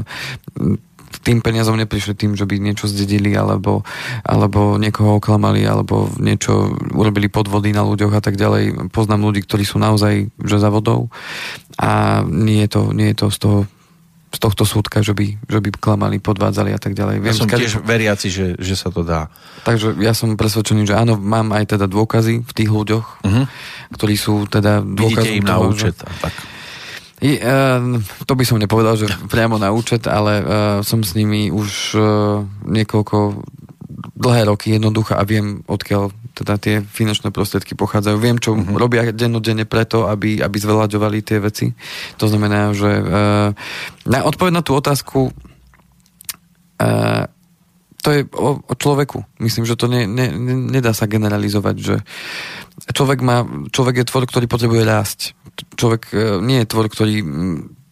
[1.19, 3.83] tým peniazom neprišli tým, že by niečo zdedili alebo,
[4.23, 8.93] alebo niekoho oklamali alebo niečo urobili podvody na ľuďoch a tak ďalej.
[8.95, 11.11] Poznám ľudí, ktorí sú naozaj že za vodou
[11.75, 13.57] a nie je to, nie je to z toho
[14.29, 17.17] z tohto súdka, že by, že by klamali, podvádzali a tak ďalej.
[17.17, 17.65] Viem, ja som skade...
[17.65, 19.33] tiež veriaci, že, že sa to dá.
[19.65, 23.45] Takže ja som presvedčený, že áno, mám aj teda dôkazy v tých ľuďoch, uh-huh.
[23.89, 25.95] ktorí sú teda dôkazom Vidíte im toho, na účet.
[25.97, 26.05] Že...
[26.21, 26.33] Tak.
[27.19, 30.45] I, uh, to by som nepovedal, že priamo na účet, ale uh,
[30.85, 33.43] som s nimi už uh, niekoľko
[34.13, 38.17] dlhé roky jednoducho a viem, odkiaľ teda tie finančné prostriedky pochádzajú.
[38.17, 38.79] Viem, čo uh-huh.
[38.79, 41.75] robia dennodenne preto, aby, aby zveľaďovali tie veci.
[42.17, 43.51] To znamená, že uh,
[44.07, 45.29] na odpoveď na tú otázku
[46.79, 47.23] uh,
[47.99, 49.43] to je o, o človeku.
[49.43, 51.95] Myslím, že to ne, ne, ne, nedá sa generalizovať, že
[52.95, 53.43] človek, má,
[53.75, 55.19] človek je tvor, ktorý potrebuje rásť
[55.75, 57.15] človek e, nie je tvor, ktorý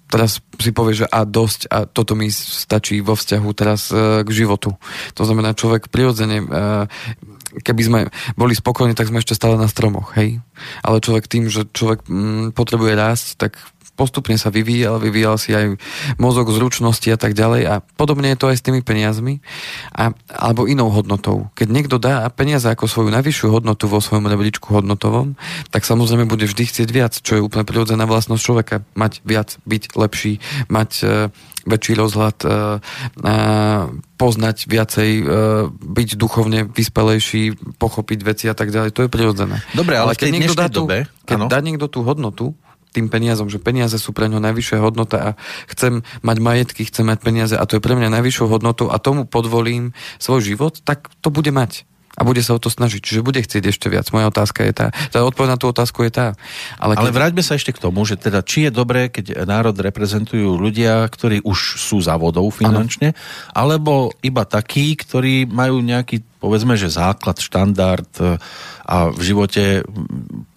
[0.08, 4.30] teraz si povie, že a dosť a toto mi stačí vo vzťahu teraz e, k
[4.32, 4.80] životu.
[5.20, 6.48] To znamená, človek prirodzene e,
[7.64, 8.00] keby sme
[8.36, 10.43] boli spokojní, tak sme ešte stále na stromoch, hej?
[10.84, 12.04] Ale človek tým, že človek
[12.54, 13.52] potrebuje rásť, tak
[13.98, 15.82] postupne sa vyvíjal, vyvíjal si aj
[16.22, 19.41] mozog, zručnosti a tak ďalej a podobne je to aj s tými peniazmi
[19.89, 21.50] a, alebo inou hodnotou.
[21.58, 25.34] Keď niekto dá peniaze ako svoju najvyššiu hodnotu vo svojom rebríčku hodnotovom,
[25.74, 28.76] tak samozrejme bude vždy chcieť viac, čo je úplne prirodzená vlastnosť človeka.
[28.93, 30.38] Mať viac, byť lepší,
[30.70, 31.06] mať e,
[31.68, 32.55] väčší rozhľad, e, e,
[34.15, 35.24] poznať viacej, e,
[35.70, 38.95] byť duchovne vyspelejší, pochopiť veci a tak ďalej.
[38.95, 39.59] To je prirodzené.
[39.76, 42.55] Dobre, ale, ale keď niekto dá tú, dobe, keď dá niekto tú hodnotu,
[42.95, 45.30] tým peniazom, že peniaze sú pre ňo najvyššia hodnota a
[45.70, 49.28] chcem mať majetky, chcem mať peniaze a to je pre mňa najvyššou hodnotou a tomu
[49.28, 51.86] podvolím svoj život, tak to bude mať
[52.18, 52.97] a bude sa o to snažiť.
[52.97, 54.09] Čiže bude chcieť ešte viac.
[54.09, 54.88] Moja otázka je tá.
[55.13, 56.28] Tá odpoveď na tú otázku je tá.
[56.82, 57.01] Ale, keď...
[57.05, 61.05] Ale vráťme sa ešte k tomu, že teda či je dobré, keď národ reprezentujú ľudia,
[61.05, 63.22] ktorí už sú závodov finančne, ano.
[63.53, 63.93] alebo
[64.26, 68.41] iba takí, ktorí majú nejaký, povedzme, že základ, štandard e,
[68.89, 69.86] a v živote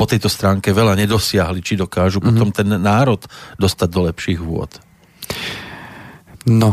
[0.00, 2.40] po tejto stránke veľa nedosiahli, či dokážu mm-hmm.
[2.40, 3.20] potom ten národ
[3.60, 4.80] dostať do lepších vôd.
[6.48, 6.72] No,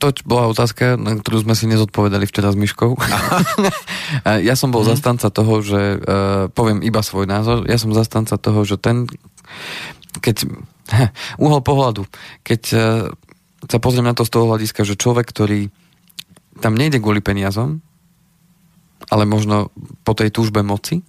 [0.00, 2.96] to bola otázka, na ktorú sme si nezodpovedali včera s Myškou.
[4.48, 4.90] ja som bol hmm.
[4.96, 9.04] zastanca toho, že uh, poviem iba svoj názor, ja som zastanca toho, že ten,
[10.24, 10.48] keď
[11.44, 12.08] uhol pohľadu,
[12.40, 12.82] keď uh,
[13.68, 15.68] sa pozriem na to z toho hľadiska, že človek, ktorý
[16.64, 17.84] tam nejde kvôli peniazom,
[19.12, 19.68] ale možno
[20.00, 21.04] po tej túžbe moci,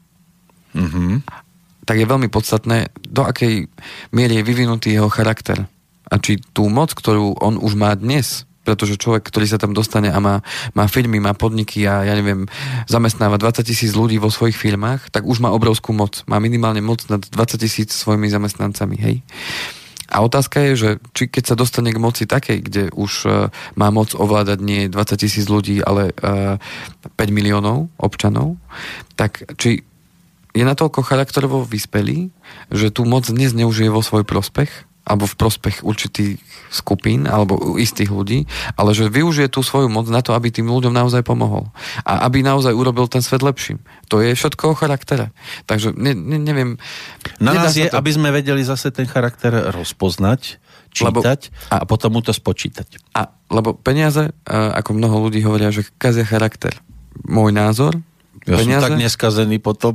[0.76, 1.24] mm-hmm.
[1.88, 3.72] tak je veľmi podstatné, do akej
[4.12, 5.64] miery je vyvinutý jeho charakter.
[6.12, 10.14] A či tú moc, ktorú on už má dnes, pretože človek, ktorý sa tam dostane
[10.14, 10.45] a má,
[10.78, 12.45] má firmy, má podniky a ja neviem,
[12.86, 16.22] zamestnáva 20 tisíc ľudí vo svojich firmách, tak už má obrovskú moc.
[16.30, 19.16] Má minimálne moc nad 20 tisíc svojimi zamestnancami, hej.
[20.12, 23.47] A otázka je, že či keď sa dostane k moci takej, kde už uh,
[23.80, 26.59] má moc ovládať nie 20 tisíc ľudí, ale uh,
[27.07, 28.59] e, 5 miliónov občanov,
[29.16, 29.88] tak či
[30.51, 32.28] je natoľko charakterovo vyspelý,
[32.68, 36.38] že tú moc nezneužije vo svoj prospech alebo v prospech určitých
[36.70, 38.45] skupín alebo istých ľudí,
[38.78, 41.74] ale že využije tú svoju moc na to, aby tým ľuďom naozaj pomohol.
[42.06, 43.82] A aby naozaj urobil ten svet lepším.
[44.14, 45.34] To je všetko o charaktere.
[45.66, 46.78] Takže ne, ne, neviem...
[47.41, 47.97] Na nás je, to...
[47.97, 50.62] aby sme vedeli zase ten charakter rozpoznať,
[50.93, 51.20] čítať lebo,
[51.74, 53.02] a, a potom mu to spočítať.
[53.18, 56.78] A, lebo peniaze, ako mnoho ľudí hovoria, že kazia charakter.
[57.26, 57.97] Môj názor,
[58.45, 59.93] ja peniaze, som tak neskazený potom.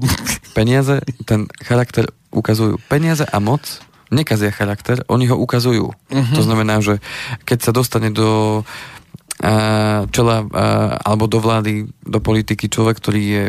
[0.54, 2.78] Peniaze, ten charakter ukazujú.
[2.86, 3.62] Peniaze a moc
[4.10, 5.90] nekazia charakter, oni ho ukazujú.
[5.90, 6.34] Uh-huh.
[6.36, 7.02] To znamená, že
[7.42, 8.62] keď sa dostane do
[10.10, 10.48] čela
[11.04, 13.44] alebo do vlády, do politiky človek, ktorý, je,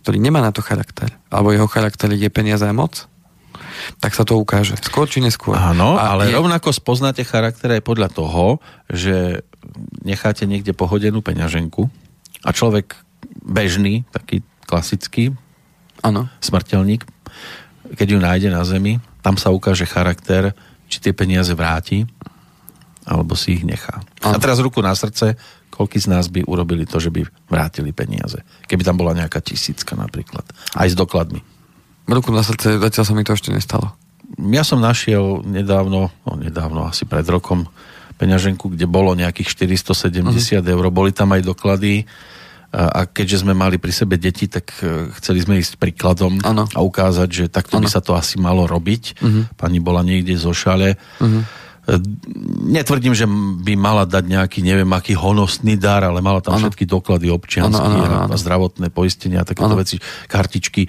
[0.00, 3.04] ktorý nemá na to charakter, alebo jeho charakter je peniaze a moc,
[4.00, 4.80] tak sa to ukáže.
[4.80, 5.60] Skôr či neskôr.
[5.60, 6.40] Áno, a ale je...
[6.40, 9.44] rovnako spoznáte charakter aj podľa toho, že
[10.08, 11.92] necháte niekde pohodenú peňaženku
[12.42, 12.96] a človek
[13.44, 15.36] bežný, taký klasický,
[16.00, 16.32] ano.
[16.40, 17.04] smrteľník,
[17.92, 20.56] keď ju nájde na zemi, tam sa ukáže charakter,
[20.88, 22.08] či tie peniaze vráti,
[23.04, 24.00] alebo si ich nechá.
[24.24, 25.36] A teraz ruku na srdce,
[25.68, 28.40] koľký z nás by urobili to, že by vrátili peniaze.
[28.64, 30.48] Keby tam bola nejaká tisícka napríklad.
[30.72, 31.44] Aj s dokladmi.
[32.08, 33.92] Ruku na srdce, zatiaľ sa mi to ešte nestalo.
[34.48, 37.68] Ja som našiel nedávno, no nedávno, asi pred rokom,
[38.16, 40.64] peňaženku, kde bolo nejakých 470 uh-huh.
[40.64, 40.84] eur.
[40.88, 42.08] Boli tam aj doklady
[42.68, 46.68] a keďže sme mali pri sebe deti, tak e, chceli sme ísť príkladom ano.
[46.68, 47.84] a ukázať, že takto ano.
[47.84, 49.24] by sa to asi malo robiť.
[49.24, 49.48] Uh-huh.
[49.56, 51.00] Pani bola niekde zo šale.
[51.16, 51.48] Uh-huh.
[52.68, 53.24] Netvrdím, že
[53.64, 56.68] by mala dať nejaký, neviem, aký honosný dar, ale mala tam ano.
[56.68, 58.32] všetky doklady ano, ano, ano, ano.
[58.32, 59.96] a zdravotné poistenia a takéto veci,
[60.28, 60.84] kartičky.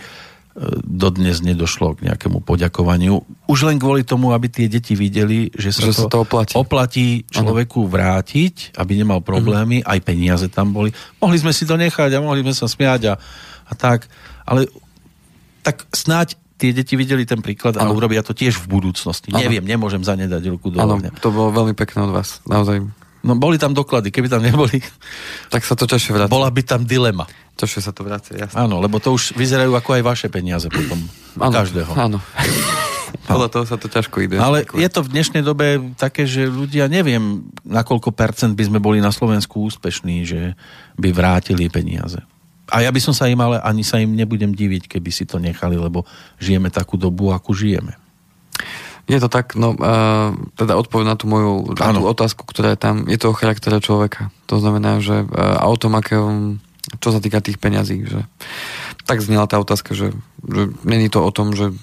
[0.83, 3.23] Dodnes nedošlo k nejakému poďakovaniu.
[3.47, 6.53] Už len kvôli tomu, aby tie deti videli, že sa, že to, sa to oplatí.
[6.59, 7.91] oplatí človeku ano.
[7.95, 9.91] vrátiť, aby nemal problémy, uh-huh.
[9.95, 10.91] aj peniaze tam boli.
[11.23, 13.13] Mohli sme si to nechať a mohli sme sa smiať a,
[13.71, 14.11] a tak,
[14.43, 14.67] ale
[15.63, 17.91] tak snáď tie deti videli ten príklad ano.
[17.91, 19.31] a urobia to tiež v budúcnosti.
[19.31, 19.39] Ano.
[19.39, 22.83] Neviem, nemôžem zanedať ruku do Áno, to bolo veľmi pekné od vás, naozaj.
[23.19, 24.79] No boli tam doklady, keby tam neboli.
[25.51, 26.31] Tak sa to ťažšie vráti.
[26.31, 27.27] Bola by tam dilema.
[27.59, 28.55] Ťažšie sa to vráti, jasne.
[28.55, 30.95] Áno, lebo to už vyzerajú ako aj vaše peniaze potom.
[31.35, 31.91] Ano, každého.
[31.99, 32.17] Áno.
[33.29, 34.37] Podľa toho sa to ťažko ide.
[34.39, 38.79] Ale je to v dnešnej dobe také, že ľudia, neviem, na koľko percent by sme
[38.79, 40.53] boli na Slovensku úspešní, že
[40.95, 42.21] by vrátili peniaze.
[42.69, 45.41] A ja by som sa im ale ani sa im nebudem diviť, keby si to
[45.41, 46.05] nechali, lebo
[46.37, 47.97] žijeme takú dobu, akú žijeme.
[49.09, 52.79] Je to tak, no uh, teda odpoveď na tú moju na tú otázku, ktorá je
[52.79, 54.29] tam, je to o charaktere človeka.
[54.45, 56.13] To znamená, že uh, a o tom, aké,
[57.01, 58.29] čo sa týka tých peňazí, že
[59.09, 60.13] tak znela tá otázka, že,
[60.45, 61.73] že není to o tom, že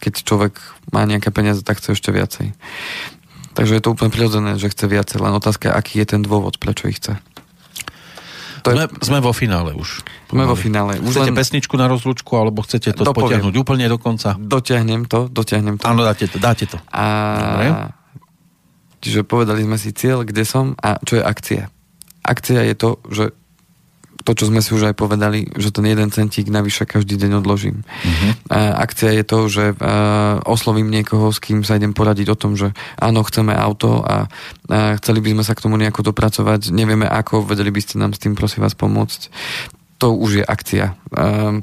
[0.00, 0.56] keď človek
[0.88, 2.56] má nejaké peniaze, tak chce ešte viacej.
[3.52, 6.88] Takže je to úplne prirodzené, že chce viacej, len otázka, aký je ten dôvod, prečo
[6.88, 7.20] ich chce.
[8.62, 9.04] To sme, je...
[9.04, 10.04] sme vo finále už.
[10.28, 11.00] Sme vo finále.
[11.00, 11.38] Už chcete len...
[11.38, 13.40] pesničku na rozlúčku, alebo chcete to Dopoviem.
[13.40, 14.36] potiahnuť úplne do konca?
[14.36, 15.84] Dotiahnem to, dotiahnem to.
[15.88, 16.76] Áno, dáte to, dáte to.
[16.92, 17.04] A...
[17.40, 17.68] Dobre.
[19.00, 21.72] Čiže povedali sme si cieľ, kde som a čo je akcia.
[22.20, 23.32] Akcia je to, že
[24.24, 27.82] to, čo sme si už aj povedali, že ten jeden centík navyše každý deň odložím.
[27.82, 28.30] Uh-huh.
[28.52, 32.76] Akcia je to, že uh, oslovím niekoho, s kým sa idem poradiť o tom, že
[33.00, 34.28] áno, chceme auto a,
[35.00, 38.22] chceli by sme sa k tomu nejako dopracovať, nevieme ako, vedeli by ste nám s
[38.22, 39.32] tým prosím vás pomôcť.
[40.00, 40.96] To už je akcia.
[41.12, 41.60] Uh,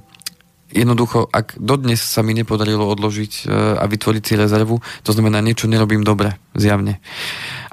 [0.74, 5.70] jednoducho, ak dodnes sa mi nepodarilo odložiť uh, a vytvoriť si rezervu, to znamená, niečo
[5.70, 7.00] nerobím dobre, zjavne.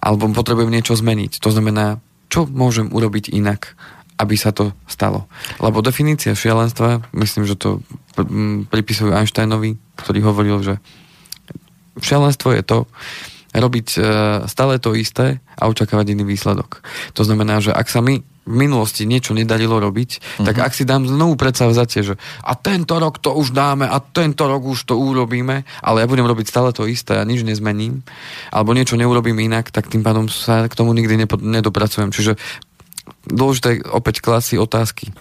[0.00, 1.40] Alebo potrebujem niečo zmeniť.
[1.40, 3.76] To znamená, čo môžem urobiť inak
[4.18, 5.26] aby sa to stalo.
[5.58, 7.82] Lebo definícia šialenstva, myslím, že to
[8.70, 10.74] pripisujú Einsteinovi, ktorý hovoril, že
[11.98, 12.78] šialenstvo je to,
[13.54, 14.00] robiť e,
[14.50, 16.82] stále to isté a očakávať iný výsledok.
[17.14, 20.44] To znamená, že ak sa mi v minulosti niečo nedarilo robiť, uh-huh.
[20.44, 24.44] tak ak si dám znovu vzatie, že a tento rok to už dáme a tento
[24.44, 28.04] rok už to urobíme, ale ja budem robiť stále to isté a nič nezmením,
[28.52, 32.12] alebo niečo neurobím inak, tak tým pádom sa k tomu nikdy nedopracujem.
[32.12, 32.36] Čiže
[33.28, 35.12] dôležité opäť klasy otázky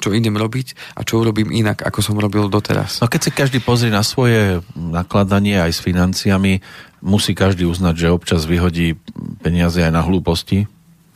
[0.00, 3.04] čo idem robiť a čo urobím inak, ako som robil doteraz.
[3.04, 6.64] No keď si každý pozrie na svoje nakladanie aj s financiami,
[7.04, 8.96] musí každý uznať, že občas vyhodí
[9.44, 10.64] peniaze aj na hlúposti.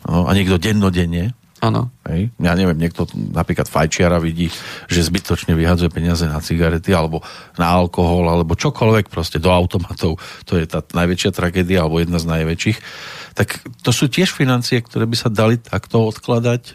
[0.04, 1.32] No, a niekto dennodenne.
[1.58, 1.90] Áno.
[2.06, 2.30] Hej.
[2.38, 4.46] Ja neviem, niekto napríklad fajčiara vidí,
[4.86, 7.24] že zbytočne vyhadzuje peniaze na cigarety alebo
[7.58, 10.22] na alkohol alebo čokoľvek proste do automatov.
[10.46, 12.78] To je tá najväčšia tragédia alebo jedna z najväčších
[13.38, 16.74] tak to sú tiež financie, ktoré by sa dali takto odkladať.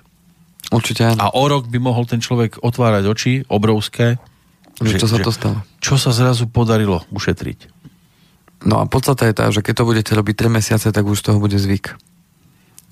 [0.72, 1.20] Určite áno.
[1.20, 4.16] A o rok by mohol ten človek otvárať oči, obrovské.
[4.80, 5.57] Že, čo sa to stalo?
[5.84, 7.84] Čo sa zrazu podarilo ušetriť?
[8.64, 11.26] No a podstata je tá, že keď to budete robiť 3 mesiace, tak už z
[11.28, 11.99] toho bude zvyk.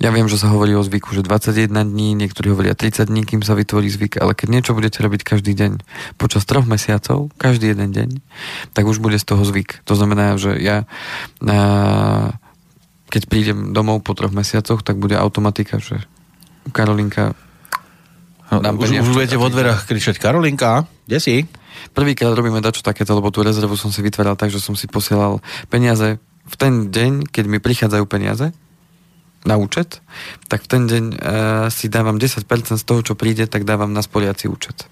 [0.04, 3.46] Ja viem, že sa hovorí o zvyku, že 21 dní, niektorí hovoria 30 dní, kým
[3.46, 5.80] sa vytvorí zvyk, ale keď niečo budete robiť každý deň,
[6.18, 8.10] počas troch mesiacov, každý jeden deň,
[8.74, 9.86] tak už bude z toho zvyk.
[9.86, 10.90] To znamená, že ja
[11.46, 12.34] uh,
[13.12, 16.00] keď prídem domov po troch mesiacoch, tak bude automatika, že
[16.72, 17.36] Karolinka
[18.56, 21.36] no, už, už budete vo dverách kričať Karolinka, kde si?
[21.92, 25.44] Prvýkrát robíme dačo takéto, lebo tú rezervu som si vytváral tak, že som si posielal
[25.68, 28.56] peniaze v ten deň, keď mi prichádzajú peniaze
[29.42, 30.00] na účet,
[30.48, 31.18] tak v ten deň uh,
[31.74, 32.46] si dávam 10%
[32.78, 34.86] z toho, čo príde, tak dávam na spoliaci účet.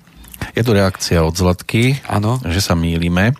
[0.57, 2.41] Je tu reakcia od Zlatky, ano.
[2.41, 3.35] že sa mýlime.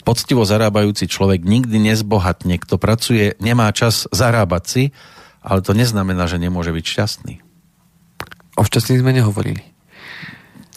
[0.00, 2.56] Poctivo zarábajúci človek nikdy nezbohatne.
[2.56, 4.82] Kto pracuje, nemá čas zarábať si,
[5.40, 7.34] ale to neznamená, že nemôže byť šťastný.
[8.56, 9.64] O šťastný sme nehovorili.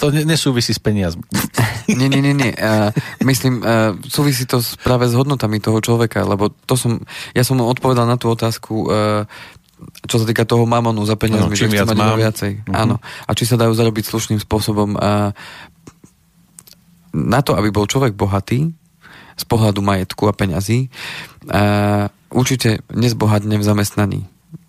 [0.01, 1.24] To nesúvisí s peniazmi.
[1.99, 2.51] nie, nie, nie, nie.
[2.55, 2.91] Uh,
[3.24, 6.99] myslím, uh, súvisí to práve s hodnotami toho človeka, lebo to som,
[7.32, 9.24] ja som mu odpovedal na tú otázku, uh,
[10.07, 12.19] čo sa týka toho mamonu za peniazmi, no, že mať mám.
[12.19, 12.51] viacej.
[12.63, 12.76] Uh-huh.
[12.76, 12.95] Áno.
[13.28, 14.95] A či sa dajú zarobiť slušným spôsobom.
[14.95, 15.32] Uh,
[17.13, 18.74] na to, aby bol človek bohatý,
[19.38, 20.90] z pohľadu majetku a peňazí,
[21.50, 24.22] uh, určite nezbohatne v zamestnaní.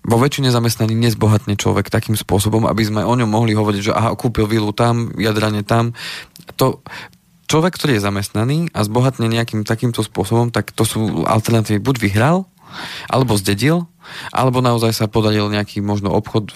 [0.04, 4.12] Vo väčšine zamestnaní nezbohatne človek takým spôsobom, aby sme o ňom mohli hovoriť, že aha,
[4.16, 5.96] kúpil vilu tam, jadrane tam.
[6.60, 6.84] To,
[7.48, 11.80] človek, ktorý je zamestnaný a zbohatne nejakým takýmto spôsobom, tak to sú alternatívy.
[11.80, 12.44] Buď vyhral,
[13.08, 13.88] alebo zdedil,
[14.30, 16.54] alebo naozaj sa podaril nejaký možno obchod,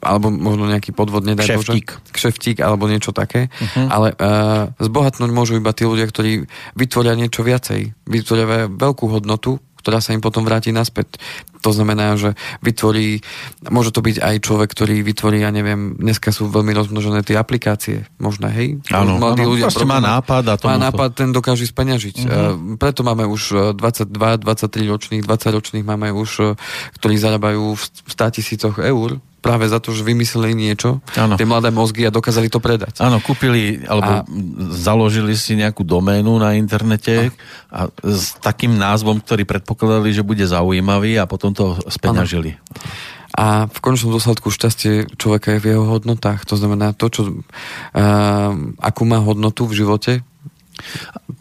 [0.00, 1.86] alebo možno nejaký podvod, nedaj kšeftík.
[1.88, 3.48] Bože, kšeftík, alebo niečo také.
[3.48, 3.86] Uh-huh.
[3.88, 6.46] Ale uh, zbohatnúť môžu iba tí ľudia, ktorí
[6.78, 7.94] vytvoria niečo viacej.
[8.06, 11.18] Vytvoria veľkú hodnotu, ktorá sa im potom vráti naspäť.
[11.62, 13.22] To znamená, že vytvorí,
[13.70, 18.10] môže to byť aj človek, ktorý vytvorí, ja neviem, dneska sú veľmi rozmnožené tie aplikácie,
[18.18, 18.82] možno, hej?
[18.90, 22.16] Áno, Mladí ľudia má nápad a Má nápad, ten dokáže speňažiť.
[22.22, 22.28] Uh-huh.
[22.28, 26.58] Uh, preto máme už 22, 23 ročných, 20 ročných máme už,
[26.98, 31.34] ktorí zarábajú v 100 tisícoch eur práve za to, že vymysleli niečo, ano.
[31.34, 33.02] tie mladé mozgy a dokázali to predať.
[33.02, 34.26] Áno, kúpili alebo a...
[34.70, 37.34] založili si nejakú doménu na internete
[37.66, 42.56] a s takým názvom, ktorý predpokladali, že bude zaujímavý a potom to speňažili.
[42.56, 43.10] Ano.
[43.32, 46.44] A v konečnom dôsledku šťastie človeka je v jeho hodnotách.
[46.52, 50.20] To znamená to, čo, uh, akú má hodnotu v živote,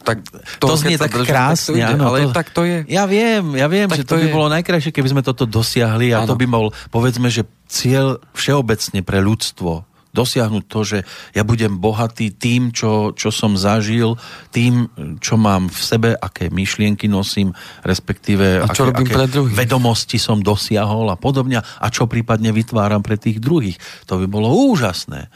[0.03, 0.21] tak
[0.59, 2.83] to, to znie tak krásne, tak áno, ale to, tak to je.
[2.89, 4.33] Ja viem, ja viem, tak že to, to by je.
[4.33, 6.33] bolo najkrajšie, keby sme toto dosiahli a ano.
[6.33, 10.97] to by bol, povedzme, že cieľ všeobecne pre ľudstvo dosiahnuť to, že
[11.35, 14.19] ja budem bohatý tým, čo, čo som zažil,
[14.51, 14.91] tým,
[15.23, 19.55] čo mám v sebe, aké myšlienky nosím, respektíve a čo aké, aké pre druhých?
[19.55, 23.79] vedomosti som dosiahol a podobne a čo prípadne vytváram pre tých druhých.
[24.11, 25.31] To by bolo úžasné.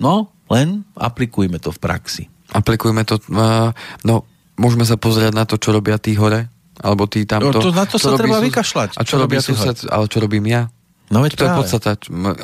[0.00, 3.22] No, len aplikujme to v praxi aplikujeme to,
[4.02, 4.14] no
[4.58, 6.50] môžeme sa pozrieť na to, čo robia tí hore,
[6.82, 7.54] alebo tí tamto.
[7.54, 8.98] No, to, na to sa treba vykašľať.
[8.98, 10.68] A čo, čo robia sused, ale čo robím ja?
[11.10, 11.50] No veď to práve.
[11.50, 11.90] je podstata.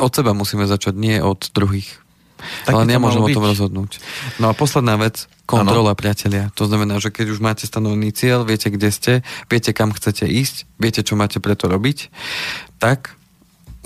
[0.03, 2.03] Od seba musíme začať, nie od druhých.
[2.69, 3.97] Tak ale nemôžem o tom rozhodnúť.
[4.37, 5.99] No a posledná vec, kontrola, ano.
[5.99, 6.53] priatelia.
[6.59, 9.13] To znamená, že keď už máte stanovený cieľ, viete, kde ste,
[9.49, 12.13] viete, kam chcete ísť, viete, čo máte preto robiť,
[12.77, 13.17] tak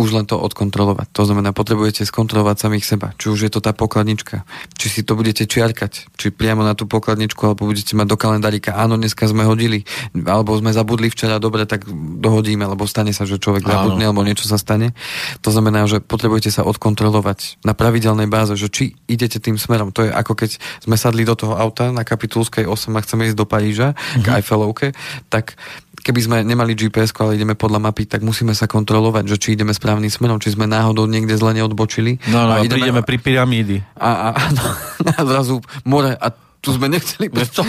[0.00, 1.12] už len to odkontrolovať.
[1.12, 3.12] To znamená, potrebujete skontrolovať samých seba.
[3.20, 4.48] Či už je to tá pokladnička,
[4.80, 8.72] či si to budete čiarkať, či priamo na tú pokladničku, alebo budete mať do kalendárika,
[8.72, 9.84] áno, dneska sme hodili,
[10.24, 13.72] alebo sme zabudli včera, dobre, tak dohodíme, lebo stane sa, že človek áno.
[13.76, 14.96] zabudne, alebo niečo sa stane.
[15.44, 19.92] To znamená, že potrebujete sa odkontrolovať na pravidelnej báze, že či idete tým smerom.
[19.92, 23.36] To je ako keď sme sadli do toho auta na Kapitulskej 8 a chceme ísť
[23.36, 24.22] do Paríža, mm-hmm.
[24.24, 24.34] k mhm.
[24.40, 24.88] Eiffelovke,
[25.28, 25.60] tak
[26.00, 29.76] keby sme nemali GPS, ale ideme podľa mapy, tak musíme sa kontrolovať, že či ideme
[29.76, 32.18] správnym smerom, či sme náhodou niekde zle neodbočili.
[32.32, 33.76] No, no, a, ideme, prídeme pri pyramídy.
[34.00, 34.64] A, a, a, no,
[35.18, 36.28] a zrazu more a
[36.60, 37.32] tu sme nechceli.
[37.32, 37.64] To?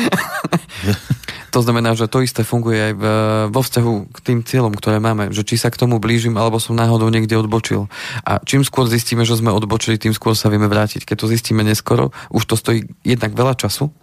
[1.56, 3.04] to znamená, že to isté funguje aj v,
[3.48, 5.32] vo vzťahu k tým cieľom, ktoré máme.
[5.32, 7.88] Že či sa k tomu blížim, alebo som náhodou niekde odbočil.
[8.28, 11.08] A čím skôr zistíme, že sme odbočili, tým skôr sa vieme vrátiť.
[11.08, 13.96] Keď to zistíme neskoro, už to stojí jednak veľa času,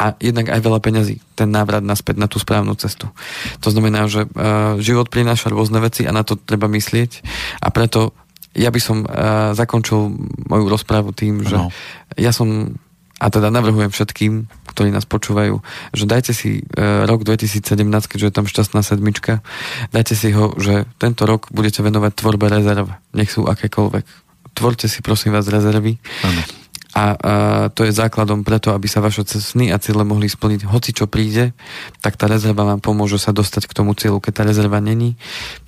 [0.00, 3.12] a jednak aj veľa peňazí, ten návrat naspäť na tú správnu cestu.
[3.60, 7.20] To znamená, že uh, život prináša rôzne veci a na to treba myslieť
[7.60, 8.16] a preto
[8.56, 10.16] ja by som uh, zakončil
[10.48, 11.68] moju rozprávu tým, že no.
[12.16, 12.72] ja som
[13.20, 15.60] a teda navrhujem všetkým, ktorí nás počúvajú,
[15.92, 17.60] že dajte si uh, rok 2017,
[18.08, 19.44] keďže je tam šťastná sedmička,
[19.92, 24.08] dajte si ho, že tento rok budete venovať tvorbe rezerv, nech sú akékoľvek.
[24.56, 26.00] Tvorte si prosím vás rezervy.
[26.24, 26.59] Ano
[27.00, 27.32] a, a
[27.72, 30.68] to je základom preto, aby sa vaše sny a cieľe mohli splniť.
[30.68, 31.56] Hoci čo príde,
[32.04, 34.20] tak tá rezerva vám pomôže sa dostať k tomu cieľu.
[34.20, 35.16] Keď tá rezerva není,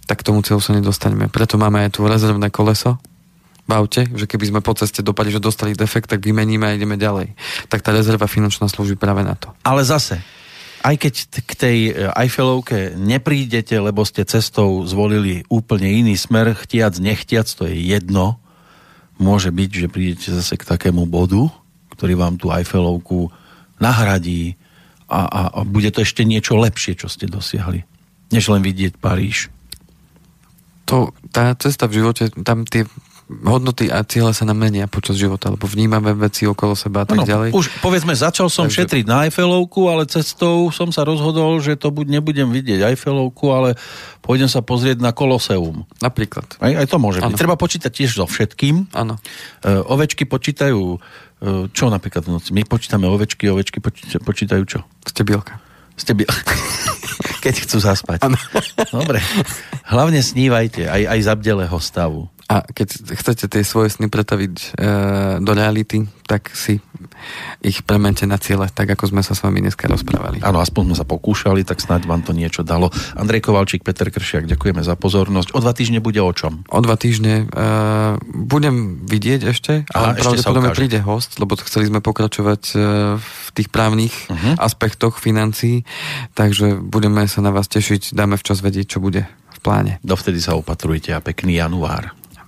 [0.05, 1.33] tak k tomu cieľu sa nedostaneme.
[1.33, 3.01] Preto máme aj tu rezervné koleso
[3.65, 7.01] v aute, že keby sme po ceste do že dostali defekt, tak vymeníme a ideme
[7.01, 7.33] ďalej.
[7.73, 9.55] Tak tá rezerva finančná slúži práve na to.
[9.65, 10.21] Ale zase,
[10.83, 11.15] aj keď
[11.47, 17.71] k tej e, Eiffelovke neprídete, lebo ste cestou zvolili úplne iný smer, chtiac, nechtiac, to
[17.71, 18.42] je jedno,
[19.23, 21.47] môže byť, že prídete zase k takému bodu,
[21.95, 23.31] ktorý vám tú Eiffelovku
[23.79, 24.59] nahradí
[25.07, 27.87] a, a, a bude to ešte niečo lepšie, čo ste dosiahli,
[28.35, 29.49] než len vidieť Paríž.
[30.91, 32.85] To, tá cesta v živote, tam tie
[33.41, 37.23] hodnoty a ciele sa nám menia počas života, lebo vnímame veci okolo seba a tak
[37.23, 37.57] no, ďalej.
[37.57, 38.85] Už povedzme, začal som Takže...
[38.85, 43.81] šetriť na Eiffelovku, ale cestou som sa rozhodol, že to buď nebudem vidieť Eiffelovku, ale
[44.21, 45.89] pôjdem sa pozrieť na Koloseum.
[46.05, 46.45] Napríklad.
[46.61, 47.33] Aj, aj to môže ano.
[47.33, 47.41] byť.
[47.41, 48.93] Treba počítať tiež so všetkým.
[48.93, 49.17] Áno.
[49.65, 50.99] E, ovečky počítajú, e,
[51.73, 52.51] čo napríklad v noci?
[52.53, 53.81] My počítame ovečky, ovečky
[54.21, 54.85] počítajú čo?
[55.09, 55.59] Stebielka.
[55.97, 56.53] Stebielka.
[57.45, 58.23] Keď chcú zaspať.
[58.23, 58.39] Ano.
[58.91, 59.19] Dobre.
[59.87, 62.31] Hlavne snívajte aj, aj z abdelého stavu.
[62.53, 64.67] A keď chcete tie svoje sny pretaviť e,
[65.41, 66.85] do reality, tak si
[67.65, 70.45] ich premente na ciele, tak ako sme sa s vami dneska rozprávali.
[70.45, 72.93] Áno, aspoň sme sa pokúšali, tak snáď vám to niečo dalo.
[73.17, 75.57] Andrej Kovalčík, Peter Kršiak, ďakujeme za pozornosť.
[75.57, 76.61] O dva týždne bude o čom?
[76.69, 77.65] O dva týždne e,
[78.21, 82.75] budem vidieť ešte, ale pravdepodobne príde host, lebo chceli sme pokračovať e,
[83.17, 84.61] v tých právnych uh-huh.
[84.61, 85.89] aspektoch financií,
[86.37, 89.97] takže budeme sa na vás tešiť, dáme včas vedieť, čo bude v pláne.
[90.05, 92.13] Dovtedy sa opatrujte a pekný január